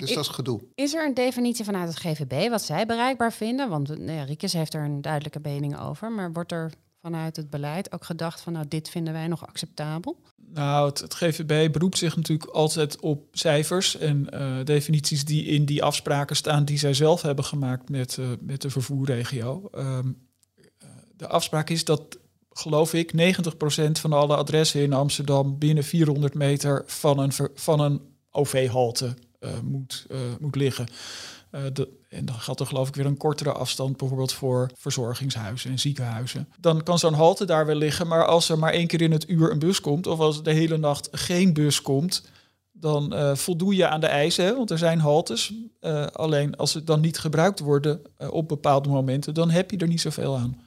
Dus 0.00 0.14
dat 0.14 0.24
is 0.24 0.28
gedoe. 0.28 0.60
Is 0.74 0.94
er 0.94 1.06
een 1.06 1.14
definitie 1.14 1.64
vanuit 1.64 1.88
het 1.88 1.98
GVB 1.98 2.48
wat 2.48 2.62
zij 2.62 2.86
bereikbaar 2.86 3.32
vinden? 3.32 3.68
Want 3.68 3.88
nou 3.88 4.12
ja, 4.12 4.24
Riekes 4.24 4.52
heeft 4.52 4.74
er 4.74 4.84
een 4.84 5.00
duidelijke 5.00 5.38
mening 5.42 5.80
over. 5.80 6.12
Maar 6.12 6.32
wordt 6.32 6.52
er 6.52 6.72
vanuit 7.00 7.36
het 7.36 7.50
beleid 7.50 7.92
ook 7.92 8.04
gedacht 8.04 8.40
van 8.40 8.52
nou 8.52 8.68
dit 8.68 8.88
vinden 8.88 9.12
wij 9.12 9.28
nog 9.28 9.46
acceptabel? 9.46 10.16
Nou, 10.36 10.88
het, 10.88 10.98
het 10.98 11.14
GVB 11.14 11.72
beroept 11.72 11.98
zich 11.98 12.16
natuurlijk 12.16 12.50
altijd 12.50 13.00
op 13.00 13.26
cijfers 13.32 13.96
en 13.96 14.26
uh, 14.34 14.64
definities 14.64 15.24
die 15.24 15.44
in 15.44 15.64
die 15.64 15.82
afspraken 15.82 16.36
staan 16.36 16.64
die 16.64 16.78
zij 16.78 16.94
zelf 16.94 17.22
hebben 17.22 17.44
gemaakt 17.44 17.88
met, 17.88 18.16
uh, 18.16 18.26
met 18.40 18.62
de 18.62 18.70
vervoerregio. 18.70 19.68
Um, 19.74 20.28
de 21.16 21.28
afspraak 21.28 21.70
is 21.70 21.84
dat 21.84 22.18
geloof 22.54 22.94
ik, 22.94 23.12
90% 23.12 23.16
van 24.00 24.12
alle 24.12 24.36
adressen 24.36 24.82
in 24.82 24.92
Amsterdam 24.92 25.58
binnen 25.58 25.84
400 25.84 26.34
meter 26.34 26.82
van 26.86 27.18
een, 27.18 27.32
van 27.54 27.80
een 27.80 28.00
OV-halte 28.30 29.14
uh, 29.40 29.50
moet, 29.62 30.06
uh, 30.10 30.18
moet 30.40 30.56
liggen. 30.56 30.86
De, 31.72 31.88
en 32.08 32.24
dan 32.24 32.34
gaat 32.34 32.60
er 32.60 32.66
geloof 32.66 32.88
ik 32.88 32.94
weer 32.94 33.06
een 33.06 33.16
kortere 33.16 33.52
afstand, 33.52 33.96
bijvoorbeeld 33.96 34.32
voor 34.32 34.70
verzorgingshuizen 34.76 35.70
en 35.70 35.78
ziekenhuizen. 35.78 36.48
Dan 36.60 36.82
kan 36.82 36.98
zo'n 36.98 37.14
halte 37.14 37.44
daar 37.44 37.66
wel 37.66 37.76
liggen, 37.76 38.06
maar 38.06 38.26
als 38.26 38.48
er 38.48 38.58
maar 38.58 38.72
één 38.72 38.86
keer 38.86 39.02
in 39.02 39.12
het 39.12 39.28
uur 39.28 39.50
een 39.50 39.58
bus 39.58 39.80
komt, 39.80 40.06
of 40.06 40.18
als 40.18 40.42
de 40.42 40.52
hele 40.52 40.76
nacht 40.76 41.08
geen 41.12 41.52
bus 41.52 41.82
komt, 41.82 42.28
dan 42.72 43.36
voldoe 43.36 43.74
je 43.74 43.88
aan 43.88 44.00
de 44.00 44.06
eisen. 44.06 44.56
Want 44.56 44.70
er 44.70 44.78
zijn 44.78 44.98
haltes. 44.98 45.52
Alleen 46.12 46.56
als 46.56 46.70
ze 46.70 46.84
dan 46.84 47.00
niet 47.00 47.18
gebruikt 47.18 47.60
worden 47.60 48.02
op 48.30 48.48
bepaalde 48.48 48.88
momenten, 48.88 49.34
dan 49.34 49.50
heb 49.50 49.70
je 49.70 49.76
er 49.76 49.88
niet 49.88 50.00
zoveel 50.00 50.36
aan. 50.36 50.60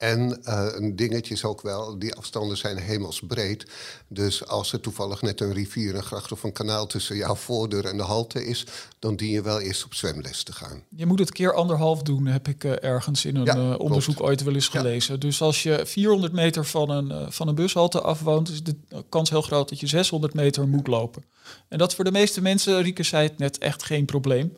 En 0.00 0.40
uh, 0.44 0.66
een 0.74 0.96
dingetje 0.96 1.34
is 1.34 1.44
ook 1.44 1.60
wel, 1.60 1.98
die 1.98 2.14
afstanden 2.14 2.56
zijn 2.56 2.76
hemelsbreed. 2.76 3.66
Dus 4.08 4.46
als 4.46 4.72
er 4.72 4.80
toevallig 4.80 5.22
net 5.22 5.40
een 5.40 5.52
rivier, 5.52 5.94
een 5.94 6.02
gracht 6.02 6.32
of 6.32 6.42
een 6.42 6.52
kanaal 6.52 6.86
tussen 6.86 7.16
jouw 7.16 7.34
voordeur 7.34 7.84
en 7.84 7.96
de 7.96 8.02
halte 8.02 8.46
is, 8.46 8.66
dan 8.98 9.16
dien 9.16 9.30
je 9.30 9.42
wel 9.42 9.60
eerst 9.60 9.84
op 9.84 9.94
zwemles 9.94 10.42
te 10.42 10.52
gaan. 10.52 10.82
Je 10.96 11.06
moet 11.06 11.18
het 11.18 11.32
keer 11.32 11.54
anderhalf 11.54 12.02
doen, 12.02 12.26
heb 12.26 12.48
ik 12.48 12.64
uh, 12.64 12.82
ergens 12.82 13.24
in 13.24 13.36
een 13.36 13.44
ja, 13.44 13.56
uh, 13.56 13.78
onderzoek 13.78 14.14
klopt. 14.14 14.30
ooit 14.30 14.42
wel 14.42 14.54
eens 14.54 14.68
gelezen. 14.68 15.14
Ja. 15.14 15.20
Dus 15.20 15.42
als 15.42 15.62
je 15.62 15.82
400 15.86 16.32
meter 16.32 16.66
van 16.66 16.90
een, 16.90 17.32
van 17.32 17.48
een 17.48 17.54
bushalte 17.54 18.00
afwoont, 18.00 18.48
is 18.48 18.62
de 18.62 18.76
kans 19.08 19.30
heel 19.30 19.42
groot 19.42 19.68
dat 19.68 19.80
je 19.80 19.86
600 19.86 20.34
meter 20.34 20.68
moet 20.68 20.86
lopen. 20.86 21.24
En 21.68 21.78
dat 21.78 21.94
voor 21.94 22.04
de 22.04 22.12
meeste 22.12 22.42
mensen, 22.42 22.82
Rieke 22.82 23.02
zei 23.02 23.28
het 23.28 23.38
net, 23.38 23.58
echt 23.58 23.82
geen 23.82 24.04
probleem. 24.04 24.56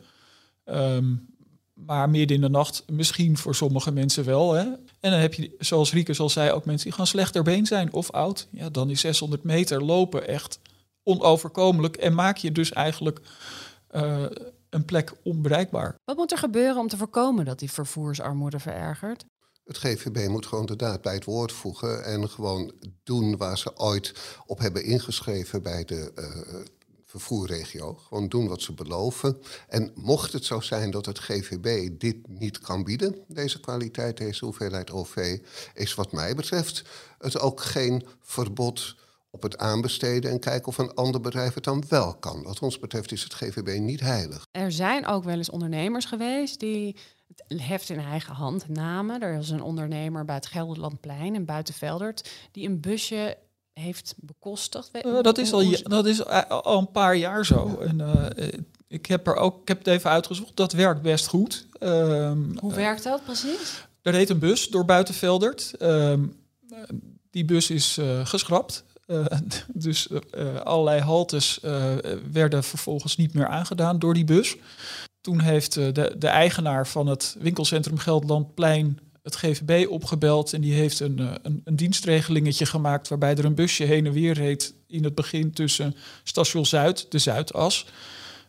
Um, 0.65 1.32
maar 1.85 2.09
midden 2.09 2.35
in 2.35 2.41
de 2.41 2.49
nacht 2.49 2.83
misschien 2.91 3.37
voor 3.37 3.55
sommige 3.55 3.91
mensen 3.91 4.25
wel. 4.25 4.53
Hè? 4.53 4.63
En 4.99 5.11
dan 5.11 5.19
heb 5.19 5.33
je, 5.33 5.55
zoals 5.59 5.93
Rieke 5.93 6.17
al 6.17 6.29
zei, 6.29 6.51
ook 6.51 6.65
mensen 6.65 6.87
die 6.87 6.97
gaan 6.97 7.07
slechter 7.07 7.43
been 7.43 7.65
zijn 7.65 7.93
of 7.93 8.11
oud. 8.11 8.47
Ja, 8.51 8.69
dan 8.69 8.89
is 8.89 8.99
600 8.99 9.43
meter 9.43 9.83
lopen 9.83 10.27
echt 10.27 10.59
onoverkomelijk. 11.03 11.95
En 11.95 12.13
maak 12.13 12.37
je 12.37 12.51
dus 12.51 12.71
eigenlijk 12.71 13.19
uh, 13.95 14.25
een 14.69 14.85
plek 14.85 15.13
onbereikbaar. 15.23 15.95
Wat 16.05 16.17
moet 16.17 16.31
er 16.31 16.37
gebeuren 16.37 16.77
om 16.77 16.87
te 16.87 16.97
voorkomen 16.97 17.45
dat 17.45 17.59
die 17.59 17.71
vervoersarmoede 17.71 18.59
verergert? 18.59 19.25
Het 19.63 19.77
GVB 19.77 20.27
moet 20.27 20.45
gewoon 20.45 20.65
de 20.65 20.75
daad 20.75 21.01
bij 21.01 21.13
het 21.13 21.23
woord 21.23 21.51
voegen 21.51 22.03
en 22.03 22.29
gewoon 22.29 22.73
doen 23.03 23.37
waar 23.37 23.57
ze 23.57 23.77
ooit 23.77 24.13
op 24.45 24.59
hebben 24.59 24.83
ingeschreven 24.83 25.63
bij 25.63 25.85
de 25.85 26.11
uh, 26.15 26.55
vervoerregio. 27.19 27.93
Gewoon 27.93 28.27
doen 28.27 28.47
wat 28.47 28.61
ze 28.61 28.73
beloven. 28.73 29.37
En 29.67 29.91
mocht 29.95 30.33
het 30.33 30.45
zo 30.45 30.59
zijn 30.59 30.91
dat 30.91 31.05
het 31.05 31.19
GVB 31.19 31.89
dit 31.99 32.27
niet 32.27 32.59
kan 32.59 32.83
bieden, 32.83 33.15
deze 33.27 33.59
kwaliteit, 33.59 34.17
deze 34.17 34.45
hoeveelheid 34.45 34.91
OV, 34.91 35.37
is 35.73 35.93
wat 35.93 36.11
mij 36.11 36.35
betreft 36.35 36.83
het 37.17 37.39
ook 37.39 37.61
geen 37.61 38.05
verbod 38.21 38.95
op 39.29 39.41
het 39.41 39.57
aanbesteden 39.57 40.31
en 40.31 40.39
kijken 40.39 40.67
of 40.67 40.77
een 40.77 40.93
ander 40.93 41.21
bedrijf 41.21 41.53
het 41.53 41.63
dan 41.63 41.83
wel 41.89 42.15
kan. 42.15 42.43
Wat 42.43 42.59
ons 42.59 42.79
betreft 42.79 43.11
is 43.11 43.23
het 43.23 43.33
GVB 43.33 43.79
niet 43.79 43.99
heilig. 43.99 44.47
Er 44.51 44.71
zijn 44.71 45.05
ook 45.05 45.23
wel 45.23 45.37
eens 45.37 45.49
ondernemers 45.49 46.05
geweest 46.05 46.59
die 46.59 46.95
het 47.47 47.61
heft 47.61 47.89
in 47.89 47.99
eigen 47.99 48.33
hand 48.33 48.67
namen. 48.67 49.21
Er 49.21 49.39
is 49.39 49.49
een 49.49 49.61
ondernemer 49.61 50.25
bij 50.25 50.35
het 50.35 50.45
Gelderlandplein 50.45 51.35
in 51.35 51.45
Buitenveldert 51.45 52.29
die 52.51 52.67
een 52.67 52.81
busje 52.81 53.37
heeft 53.73 54.13
bekostigd. 54.17 54.89
Uh, 55.05 55.21
dat, 55.21 55.37
is 55.37 55.53
al, 55.53 55.75
dat 55.83 56.05
is 56.05 56.25
al 56.49 56.79
een 56.79 56.91
paar 56.91 57.15
jaar 57.15 57.45
zo. 57.45 57.77
En, 57.79 57.99
uh, 57.99 58.47
ik 58.87 59.05
heb 59.05 59.27
er 59.27 59.35
ook, 59.35 59.61
ik 59.61 59.67
heb 59.67 59.77
het 59.77 59.87
even 59.87 60.09
uitgezocht. 60.09 60.55
Dat 60.55 60.71
werkt 60.71 61.01
best 61.01 61.27
goed. 61.27 61.67
Um, 61.79 62.57
Hoe 62.59 62.73
werkt 62.73 63.03
dat 63.03 63.23
precies? 63.23 63.85
Er 64.01 64.11
reed 64.11 64.29
een 64.29 64.39
bus 64.39 64.69
door 64.69 64.85
Buitenveldert. 64.85 65.73
Um, 65.79 66.35
die 67.31 67.45
bus 67.45 67.69
is 67.69 67.99
geschrapt. 68.23 68.83
Uh, 69.07 69.25
dus 69.73 70.07
uh, 70.07 70.55
allerlei 70.61 71.01
haltes 71.01 71.59
werden 72.31 72.63
vervolgens 72.63 73.15
niet 73.15 73.33
meer 73.33 73.47
aangedaan 73.47 73.99
door 73.99 74.13
die 74.13 74.25
bus. 74.25 74.55
Toen 75.21 75.39
heeft 75.39 75.73
de, 75.73 76.15
de 76.17 76.27
eigenaar 76.27 76.87
van 76.87 77.07
het 77.07 77.35
winkelcentrum 77.39 77.97
Gelderlandplein 77.97 78.99
het 79.23 79.35
GVB 79.35 79.87
opgebeld 79.89 80.53
en 80.53 80.61
die 80.61 80.73
heeft 80.73 80.99
een, 80.99 81.19
een, 81.41 81.61
een, 81.63 81.75
dienstregelingetje 81.75 82.65
gemaakt 82.65 83.07
waarbij 83.07 83.35
er 83.35 83.45
een 83.45 83.55
busje 83.55 83.83
heen 83.83 84.05
en 84.05 84.11
weer 84.11 84.33
reed 84.33 84.73
in 84.87 85.03
het 85.03 85.15
begin 85.15 85.51
tussen 85.51 85.95
station 86.23 86.65
Zuid, 86.65 87.11
de 87.11 87.19
Zuidas, 87.19 87.85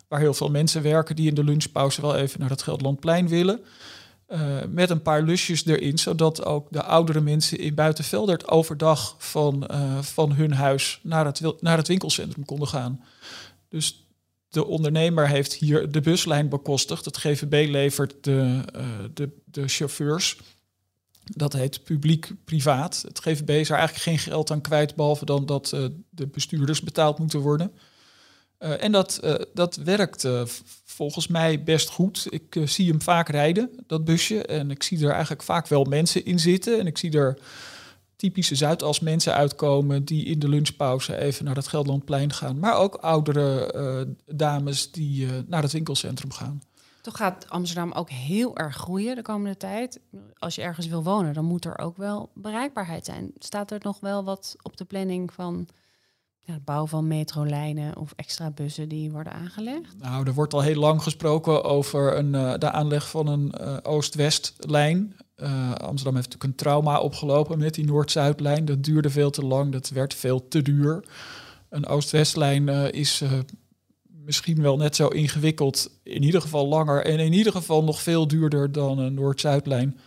waar 0.07 0.19
heel 0.19 0.33
veel 0.33 0.49
mensen 0.49 0.81
werken 0.81 1.15
die 1.15 1.27
in 1.27 1.33
de 1.33 1.43
lunchpauze 1.43 2.01
wel 2.01 2.15
even 2.15 2.39
naar 2.39 2.49
het 2.49 2.61
Gelderlandplein 2.61 3.27
willen. 3.27 3.59
Uh, 4.29 4.57
met 4.69 4.89
een 4.89 5.01
paar 5.01 5.21
lusjes 5.21 5.65
erin, 5.65 5.97
zodat 5.97 6.45
ook 6.45 6.67
de 6.71 6.83
oudere 6.83 7.21
mensen 7.21 7.59
in 7.59 7.75
Buitenveldert 7.75 8.47
overdag 8.47 9.15
van, 9.17 9.67
uh, 9.71 10.01
van 10.01 10.33
hun 10.33 10.53
huis 10.53 10.99
naar 11.03 11.25
het, 11.25 11.61
naar 11.61 11.77
het 11.77 11.87
winkelcentrum 11.87 12.45
konden 12.45 12.67
gaan. 12.67 13.03
Dus 13.69 14.07
de 14.49 14.65
ondernemer 14.65 15.27
heeft 15.27 15.53
hier 15.53 15.91
de 15.91 16.01
buslijn 16.01 16.49
bekostigd. 16.49 17.05
Het 17.05 17.17
GVB 17.17 17.69
levert 17.69 18.15
de, 18.21 18.61
de, 19.13 19.29
de 19.45 19.67
chauffeurs. 19.67 20.37
Dat 21.33 21.53
heet 21.53 21.83
publiek-privaat. 21.83 23.03
Het 23.07 23.19
GVB 23.19 23.49
is 23.49 23.69
er 23.69 23.77
eigenlijk 23.77 24.03
geen 24.03 24.19
geld 24.19 24.51
aan 24.51 24.61
kwijt, 24.61 24.95
behalve 24.95 25.25
dan 25.25 25.45
dat 25.45 25.69
de 26.09 26.27
bestuurders 26.27 26.81
betaald 26.81 27.19
moeten 27.19 27.39
worden. 27.39 27.71
Uh, 28.59 28.83
en 28.83 28.91
dat, 28.91 29.19
uh, 29.23 29.33
dat 29.53 29.75
werkt 29.75 30.27
volgens 30.85 31.27
mij 31.27 31.63
best 31.63 31.89
goed. 31.89 32.27
Ik 32.29 32.57
zie 32.65 32.89
hem 32.89 33.01
vaak 33.01 33.29
rijden, 33.29 33.69
dat 33.87 34.05
busje. 34.05 34.45
En 34.45 34.71
ik 34.71 34.83
zie 34.83 35.05
er 35.05 35.11
eigenlijk 35.11 35.43
vaak 35.43 35.67
wel 35.67 35.83
mensen 35.83 36.25
in 36.25 36.39
zitten. 36.39 36.79
En 36.79 36.87
ik 36.87 36.97
zie 36.97 37.11
er 37.11 37.37
typische 38.15 38.55
Zuidas 38.55 38.99
mensen 38.99 39.33
uitkomen 39.33 40.05
die 40.05 40.25
in 40.25 40.39
de 40.39 40.49
lunchpauze 40.49 41.17
even 41.17 41.45
naar 41.45 41.55
het 41.55 41.67
Gelderlandplein 41.67 42.33
gaan. 42.33 42.59
Maar 42.59 42.77
ook 42.77 42.95
oudere 42.95 44.15
dames 44.25 44.91
die 44.91 45.27
naar 45.47 45.61
het 45.61 45.71
winkelcentrum 45.71 46.31
gaan. 46.31 46.61
Toch 47.05 47.17
gaat 47.17 47.49
Amsterdam 47.49 47.91
ook 47.91 48.09
heel 48.09 48.57
erg 48.57 48.75
groeien 48.75 49.15
de 49.15 49.21
komende 49.21 49.57
tijd. 49.57 49.99
Als 50.37 50.55
je 50.55 50.61
ergens 50.61 50.87
wil 50.87 51.03
wonen, 51.03 51.33
dan 51.33 51.45
moet 51.45 51.65
er 51.65 51.77
ook 51.77 51.97
wel 51.97 52.31
bereikbaarheid 52.33 53.05
zijn. 53.05 53.31
Staat 53.37 53.71
er 53.71 53.79
nog 53.81 53.99
wel 53.99 54.23
wat 54.23 54.55
op 54.61 54.77
de 54.77 54.85
planning 54.85 55.33
van 55.33 55.67
ja, 56.39 56.59
bouw 56.59 56.87
van 56.87 57.07
metrolijnen 57.07 57.97
of 57.97 58.13
extra 58.15 58.51
bussen 58.51 58.89
die 58.89 59.11
worden 59.11 59.33
aangelegd? 59.33 59.97
Nou, 59.97 60.27
er 60.27 60.33
wordt 60.33 60.53
al 60.53 60.61
heel 60.61 60.79
lang 60.79 61.03
gesproken 61.03 61.63
over 61.63 62.17
een, 62.17 62.33
uh, 62.33 62.53
de 62.57 62.71
aanleg 62.71 63.09
van 63.09 63.27
een 63.27 63.53
uh, 63.61 63.77
Oost-West-lijn. 63.83 65.15
Uh, 65.37 65.71
Amsterdam 65.71 66.15
heeft 66.15 66.27
natuurlijk 66.27 66.43
een 66.43 66.55
trauma 66.55 66.99
opgelopen 66.99 67.57
met 67.57 67.73
die 67.73 67.85
Noord-Zuid-lijn. 67.85 68.65
Dat 68.65 68.83
duurde 68.83 69.09
veel 69.09 69.29
te 69.29 69.45
lang, 69.45 69.71
dat 69.71 69.89
werd 69.89 70.13
veel 70.13 70.47
te 70.47 70.61
duur. 70.61 71.05
Een 71.69 71.87
Oost-West-lijn 71.87 72.69
is 72.93 73.23
misschien 74.25 74.61
wel 74.61 74.77
net 74.77 74.95
zo 74.95 75.07
ingewikkeld, 75.07 75.89
in 76.03 76.23
ieder 76.23 76.41
geval 76.41 76.67
langer 76.67 77.05
en 77.05 77.19
in 77.19 77.33
ieder 77.33 77.51
geval 77.51 77.83
nog 77.83 78.01
veel 78.01 78.27
duurder 78.27 78.71
dan 78.71 78.99
een 78.99 79.13
Noord-Zuid-lijn. 79.13 79.99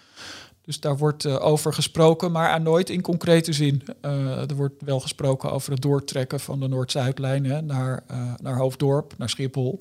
Dus 0.63 0.81
daar 0.81 0.97
wordt 0.97 1.25
uh, 1.25 1.45
over 1.45 1.75
gesproken, 1.75 2.33
maar 2.33 2.49
aan 2.49 2.63
nooit 2.63 2.91
in 2.91 3.01
concrete 3.01 3.53
zin. 3.53 3.83
Uh, 4.03 4.51
er 4.51 4.55
wordt 4.57 4.83
wel 4.83 5.01
gesproken 5.01 5.53
over 5.53 5.73
het 5.73 5.83
doortrekken 5.83 6.41
van 6.41 6.61
de 6.61 6.69
Noord-Zuidlijn 6.69 7.67
naar, 7.67 8.05
uh, 8.11 8.33
naar 8.43 8.57
Hoofddorp, 8.57 9.15
naar 9.19 9.29
Schiphol. 9.29 9.81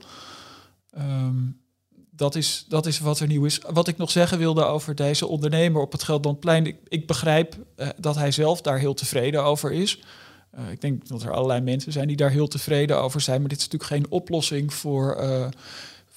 Um, 0.98 1.62
dat, 2.12 2.36
is, 2.36 2.66
dat 2.68 2.86
is 2.86 3.00
wat 3.00 3.20
er 3.20 3.28
nieuw 3.28 3.46
is. 3.46 3.60
Wat 3.70 3.88
ik 3.88 3.98
nog 3.98 4.12
zeggen 4.12 4.38
wilde 4.38 4.64
over 4.64 4.96
deze 4.96 5.28
ondernemer 5.28 5.82
op 5.82 5.92
het 5.92 6.04
Gelderlandplein. 6.04 6.66
Ik, 6.66 6.78
ik 6.88 7.08
begrijp 7.08 7.56
dat 7.98 8.16
hij 8.16 8.32
zelf 8.32 8.62
daar 8.62 8.80
heel 8.80 8.94
tevreden 8.94 9.44
over 9.44 9.72
is. 9.72 10.00
Ik 10.72 10.82
denk 10.82 11.08
dat 11.08 11.24
er 11.24 11.32
allerlei 11.32 11.62
mensen 11.62 11.92
zijn 11.92 12.08
die 12.08 12.16
daar 12.16 12.32
heel 12.32 12.48
tevreden 12.48 13.02
over 13.02 13.22
zijn. 13.22 13.40
Maar 13.40 13.50
dit 13.50 13.58
is 13.58 13.68
natuurlijk 13.70 13.92
geen 13.92 14.12
oplossing 14.12 14.74
voor 14.74 15.16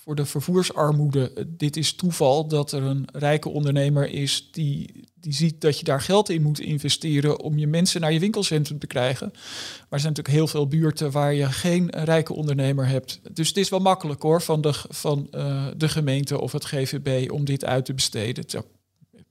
voor 0.03 0.15
de 0.15 0.27
vervoersarmoede. 0.27 1.47
Dit 1.49 1.77
is 1.77 1.93
toeval 1.93 2.47
dat 2.47 2.73
er 2.73 2.83
een 2.83 3.09
rijke 3.13 3.49
ondernemer 3.49 4.09
is 4.09 4.49
die, 4.53 5.05
die 5.15 5.33
ziet 5.33 5.61
dat 5.61 5.79
je 5.79 5.85
daar 5.85 6.01
geld 6.01 6.29
in 6.29 6.43
moet 6.43 6.61
investeren 6.61 7.41
om 7.41 7.59
je 7.59 7.67
mensen 7.67 8.01
naar 8.01 8.13
je 8.13 8.19
winkelcentrum 8.19 8.79
te 8.79 8.87
krijgen. 8.87 9.29
Maar 9.33 9.89
er 9.91 10.01
zijn 10.01 10.13
natuurlijk 10.13 10.35
heel 10.35 10.47
veel 10.47 10.69
buurten 10.69 11.11
waar 11.11 11.35
je 11.35 11.47
geen 11.47 11.91
rijke 11.91 12.33
ondernemer 12.33 12.87
hebt. 12.87 13.21
Dus 13.33 13.49
het 13.49 13.57
is 13.57 13.69
wel 13.69 13.79
makkelijk 13.79 14.23
hoor 14.23 14.43
van 14.43 14.61
de, 14.61 14.73
van, 14.89 15.27
de 15.77 15.89
gemeente 15.89 16.41
of 16.41 16.53
het 16.53 16.65
GVB 16.65 17.31
om 17.31 17.45
dit 17.45 17.65
uit 17.65 17.85
te 17.85 17.95
besteden. 17.95 18.45
Is 18.47 18.55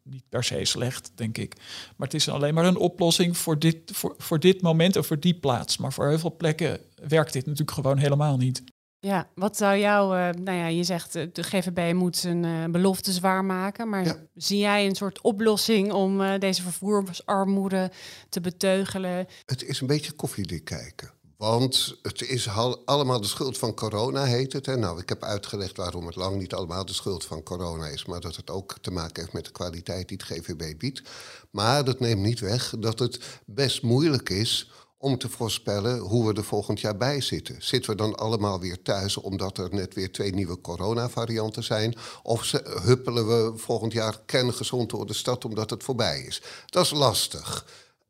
niet 0.10 0.24
per 0.30 0.44
se 0.44 0.66
slecht, 0.66 1.12
denk 1.16 1.38
ik. 1.38 1.56
Maar 1.96 2.08
het 2.08 2.14
is 2.14 2.30
alleen 2.30 2.54
maar 2.54 2.66
een 2.66 2.78
oplossing 2.78 3.38
voor 3.38 3.60
dit, 3.60 3.78
voor, 3.86 4.16
voor 4.18 4.40
dit 4.40 4.62
moment 4.62 4.96
of 4.96 5.08
voor 5.08 5.20
die 5.20 5.40
plaats. 5.40 5.78
Maar 5.78 5.94
voor 5.94 6.08
heel 6.08 6.20
veel 6.20 6.36
plekken 6.36 6.80
werkt 7.08 7.34
dit 7.34 7.46
natuurlijk 7.46 7.72
gewoon 7.72 7.98
helemaal 7.98 8.38
niet. 8.38 8.64
Ja, 9.02 9.30
wat 9.36 9.58
zou 9.58 9.78
jou, 9.78 10.18
uh, 10.18 10.44
nou 10.44 10.58
ja, 10.58 10.68
je 10.68 10.84
zegt 10.84 11.16
uh, 11.16 11.28
de 11.34 11.44
GVB 11.44 11.94
moet 11.94 12.18
zijn 12.18 12.44
uh, 12.44 12.66
belofte 12.66 13.12
zwaar 13.12 13.46
maken, 13.46 13.90
maar 13.90 14.06
ja. 14.06 14.18
zie 14.36 14.58
jij 14.58 14.86
een 14.86 14.96
soort 14.96 15.22
oplossing 15.22 15.92
om 15.92 16.40
deze 16.40 16.62
vervoersarmoede 16.62 17.92
te 18.30 18.42
beteugelen? 18.42 19.28
Het 19.46 19.64
is 19.64 19.82
een 19.82 19.88
beetje 19.88 20.12
koffiedik 20.12 20.66
kijken. 20.66 21.12
Want 21.40 21.96
het 22.02 22.22
is 22.22 22.48
allemaal 22.86 23.22
de 23.22 23.28
schuld 23.28 23.58
van 23.58 23.74
corona, 23.74 24.24
heet 24.24 24.54
het. 24.54 24.66
Hè? 24.66 24.78
Nou, 24.78 25.02
ik 25.02 25.10
heb 25.10 25.24
uitgelegd 25.24 25.78
waarom 25.78 26.06
het 26.06 26.16
lang 26.16 26.38
niet 26.38 26.54
allemaal 26.54 26.86
de 26.86 26.94
schuld 26.94 27.26
van 27.26 27.44
corona 27.44 27.88
is, 27.88 28.06
maar 28.06 28.20
dat 28.20 28.36
het 28.36 28.50
ook 28.50 28.76
te 28.82 28.92
maken 28.92 29.22
heeft 29.22 29.34
met 29.34 29.46
de 29.46 29.52
kwaliteit 29.52 30.08
die 30.08 30.18
het 30.18 30.28
GVB 30.28 30.78
biedt. 30.78 31.02
Maar 31.50 31.84
dat 31.86 32.00
neemt 32.00 32.22
niet 32.22 32.40
weg 32.40 32.74
dat 32.80 33.00
het 33.00 33.20
best 33.46 33.82
moeilijk 33.82 34.30
is 34.30 34.72
om 34.98 35.18
te 35.18 35.30
voorspellen 35.30 36.00
hoe 36.00 36.28
we 36.28 36.34
er 36.34 36.44
volgend 36.44 36.80
jaar 36.80 36.98
bij 36.98 37.22
zitten. 37.22 37.56
Zitten 37.60 37.92
we 37.92 37.98
dan 37.98 38.16
allemaal 38.16 38.60
weer 38.60 38.82
thuis 38.82 39.18
omdat 39.18 39.58
er 39.58 39.74
net 39.74 39.94
weer 39.94 40.12
twee 40.12 40.34
nieuwe 40.34 40.62
coronavarianten 40.62 41.64
zijn? 41.64 41.96
Of 42.24 42.52
huppelen 42.84 43.28
we 43.28 43.58
volgend 43.58 43.94
jaar 43.94 44.20
kerngezond 44.26 44.90
door 44.90 45.06
de 45.06 45.14
stad 45.14 45.46
omdat 45.46 45.70
het 45.70 45.84
voorbij 45.84 46.22
is? 46.22 46.42
Dat 46.66 46.84
is 46.84 46.92
lastig. 46.92 47.66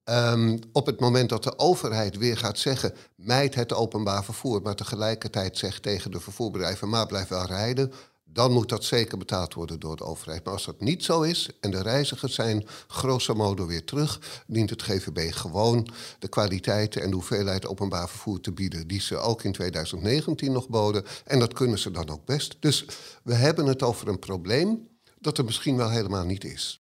Um, 0.10 0.60
op 0.72 0.86
het 0.86 1.00
moment 1.00 1.30
dat 1.30 1.44
de 1.44 1.58
overheid 1.58 2.18
weer 2.18 2.38
gaat 2.38 2.58
zeggen, 2.58 2.94
mijt 3.16 3.56
het 3.56 3.74
openbaar 3.74 4.24
vervoer, 4.24 4.62
maar 4.62 4.76
tegelijkertijd 4.76 5.58
zegt 5.58 5.84
tegen 5.84 6.12
de 6.12 6.20
vervoerbedrijven, 6.20 6.90
maar 6.90 7.06
blijf 7.06 7.28
wel 7.28 7.46
rijden, 7.46 7.92
dan 8.24 8.52
moet 8.52 8.70
dat 8.70 8.84
zeker 8.84 9.18
betaald 9.18 9.54
worden 9.54 9.80
door 9.80 9.96
de 9.96 10.04
overheid. 10.04 10.44
Maar 10.44 10.54
als 10.54 10.66
dat 10.66 10.82
niet 10.82 11.04
zo 11.04 11.22
is 11.22 11.50
en 11.60 11.72
de 11.72 11.82
reizigers 11.82 12.34
zijn 12.34 12.66
grosso 12.88 13.34
modo 13.34 13.66
weer 13.66 13.84
terug, 13.84 14.44
dient 14.48 14.70
het 14.70 14.82
GVB 14.82 15.34
gewoon 15.34 15.88
de 16.20 16.28
kwaliteit 16.28 16.96
en 16.96 17.10
de 17.10 17.16
hoeveelheid 17.16 17.68
openbaar 17.68 18.10
vervoer 18.10 18.40
te 18.40 18.52
bieden 18.52 18.88
die 18.88 19.02
ze 19.02 19.18
ook 19.18 19.44
in 19.44 19.52
2019 19.52 20.52
nog 20.52 20.68
boden. 20.68 21.06
En 21.26 21.40
dat 21.40 21.54
kunnen 21.54 21.80
ze 21.80 21.92
dan 21.92 22.10
ook 22.10 22.26
best. 22.26 22.58
Dus 22.60 22.86
we 23.24 23.34
hebben 23.34 23.66
het 23.66 23.84
over 23.84 24.08
een 24.08 24.20
probleem 24.20 24.88
dat 25.20 25.38
er 25.38 25.46
misschien 25.46 25.78
wel 25.78 25.90
helemaal 25.90 26.26
niet 26.26 26.44
is. 26.44 26.84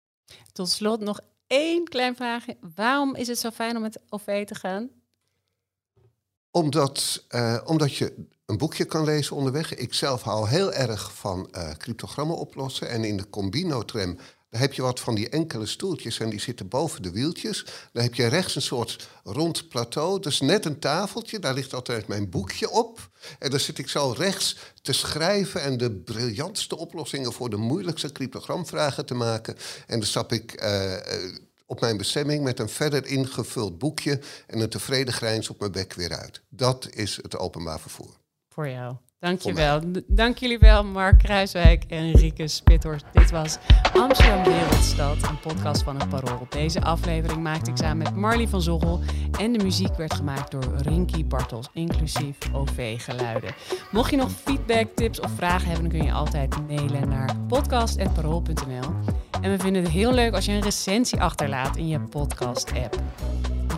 Tot 0.51 0.69
slot 0.69 0.99
nog 0.99 1.19
één 1.47 1.83
klein 1.83 2.15
vraagje. 2.15 2.57
Waarom 2.75 3.15
is 3.15 3.27
het 3.27 3.39
zo 3.39 3.49
fijn 3.49 3.75
om 3.75 3.81
met 3.81 4.01
OV 4.09 4.45
te 4.45 4.55
gaan? 4.55 4.89
Omdat, 6.51 7.25
uh, 7.29 7.61
omdat 7.65 7.95
je 7.95 8.27
een 8.45 8.57
boekje 8.57 8.85
kan 8.85 9.03
lezen 9.03 9.35
onderweg. 9.35 9.75
Ik 9.75 9.93
zelf 9.93 10.21
hou 10.21 10.47
heel 10.49 10.73
erg 10.73 11.15
van 11.15 11.49
uh, 11.51 11.71
cryptogrammen 11.71 12.37
oplossen. 12.37 12.89
En 12.89 13.03
in 13.03 13.17
de 13.17 13.29
Combino-tram 13.29 14.17
daar 14.53 14.61
heb 14.61 14.73
je 14.73 14.81
wat 14.81 14.99
van 14.99 15.15
die 15.15 15.29
enkele 15.29 15.65
stoeltjes 15.65 16.19
en 16.19 16.29
die 16.29 16.39
zitten 16.39 16.67
boven 16.67 17.01
de 17.01 17.11
wieltjes. 17.11 17.65
Dan 17.91 18.03
heb 18.03 18.13
je 18.13 18.27
rechts 18.27 18.55
een 18.55 18.61
soort 18.61 19.09
rond 19.23 19.69
plateau. 19.69 20.19
Dus 20.19 20.41
net 20.41 20.65
een 20.65 20.79
tafeltje, 20.79 21.39
daar 21.39 21.53
ligt 21.53 21.73
altijd 21.73 22.07
mijn 22.07 22.29
boekje 22.29 22.69
op. 22.69 23.09
En 23.39 23.49
dan 23.49 23.59
zit 23.59 23.77
ik 23.77 23.89
zo 23.89 24.13
rechts 24.17 24.57
te 24.81 24.93
schrijven 24.93 25.61
en 25.61 25.77
de 25.77 25.91
briljantste 25.91 26.77
oplossingen 26.77 27.33
voor 27.33 27.49
de 27.49 27.57
moeilijkste 27.57 28.11
cryptogramvragen 28.11 29.05
te 29.05 29.13
maken. 29.13 29.55
En 29.87 29.99
dan 29.99 30.07
stap 30.07 30.31
ik. 30.31 30.63
Uh, 30.63 30.93
op 31.65 31.79
mijn 31.79 31.97
bestemming 31.97 32.43
met 32.43 32.59
een 32.59 32.69
verder 32.69 33.05
ingevuld 33.05 33.77
boekje 33.77 34.19
en 34.47 34.59
een 34.59 34.69
tevreden 34.69 35.13
grijns 35.13 35.49
op 35.49 35.59
mijn 35.59 35.71
bek 35.71 35.93
weer 35.93 36.17
uit. 36.17 36.41
Dat 36.49 36.87
is 36.89 37.15
het 37.15 37.37
openbaar 37.37 37.79
vervoer 37.79 38.17
voor 38.49 38.69
jou. 38.69 38.95
Dankjewel. 39.23 39.81
Dank 40.07 40.37
jullie 40.37 40.59
wel, 40.59 40.83
Mark 40.83 41.17
Kruiswijk 41.17 41.83
en 41.87 42.11
Rieke 42.11 42.47
Spithorst. 42.47 43.05
Dit 43.11 43.31
was 43.31 43.57
Amsterdam 43.93 44.43
Wereldstad, 44.43 45.29
een 45.29 45.39
podcast 45.39 45.83
van 45.83 45.99
het 45.99 46.09
Parool. 46.09 46.47
Deze 46.49 46.81
aflevering 46.81 47.41
maakte 47.41 47.71
ik 47.71 47.77
samen 47.77 47.97
met 47.97 48.15
Marley 48.15 48.47
van 48.47 48.61
Zoggel. 48.61 48.99
En 49.39 49.53
de 49.53 49.63
muziek 49.63 49.95
werd 49.95 50.13
gemaakt 50.13 50.51
door 50.51 50.63
Rinky 50.77 51.25
Bartels, 51.25 51.69
inclusief 51.73 52.37
OV-geluiden. 52.53 53.55
Mocht 53.91 54.09
je 54.09 54.17
nog 54.17 54.31
feedback, 54.31 54.87
tips 54.95 55.19
of 55.19 55.31
vragen 55.31 55.67
hebben, 55.69 55.89
dan 55.89 55.99
kun 55.99 56.07
je 56.07 56.13
altijd 56.13 56.67
mailen 56.67 57.09
naar 57.09 57.37
podcast.parool.nl. 57.47 58.93
En 59.41 59.51
we 59.51 59.57
vinden 59.59 59.83
het 59.83 59.91
heel 59.91 60.13
leuk 60.13 60.33
als 60.33 60.45
je 60.45 60.51
een 60.51 60.61
recensie 60.61 61.21
achterlaat 61.21 61.77
in 61.77 61.87
je 61.87 61.99
podcast-app. 61.99 63.01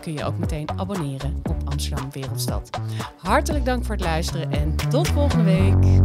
Kun 0.05 0.13
je 0.13 0.23
ook 0.23 0.37
meteen 0.37 0.69
abonneren 0.79 1.41
op 1.43 1.55
Amsterdam 1.65 2.11
Wereldstad. 2.11 2.69
Hartelijk 3.17 3.65
dank 3.65 3.85
voor 3.85 3.95
het 3.95 4.03
luisteren 4.03 4.51
en 4.51 4.75
tot 4.75 5.07
volgende 5.07 5.43
week. 5.43 6.01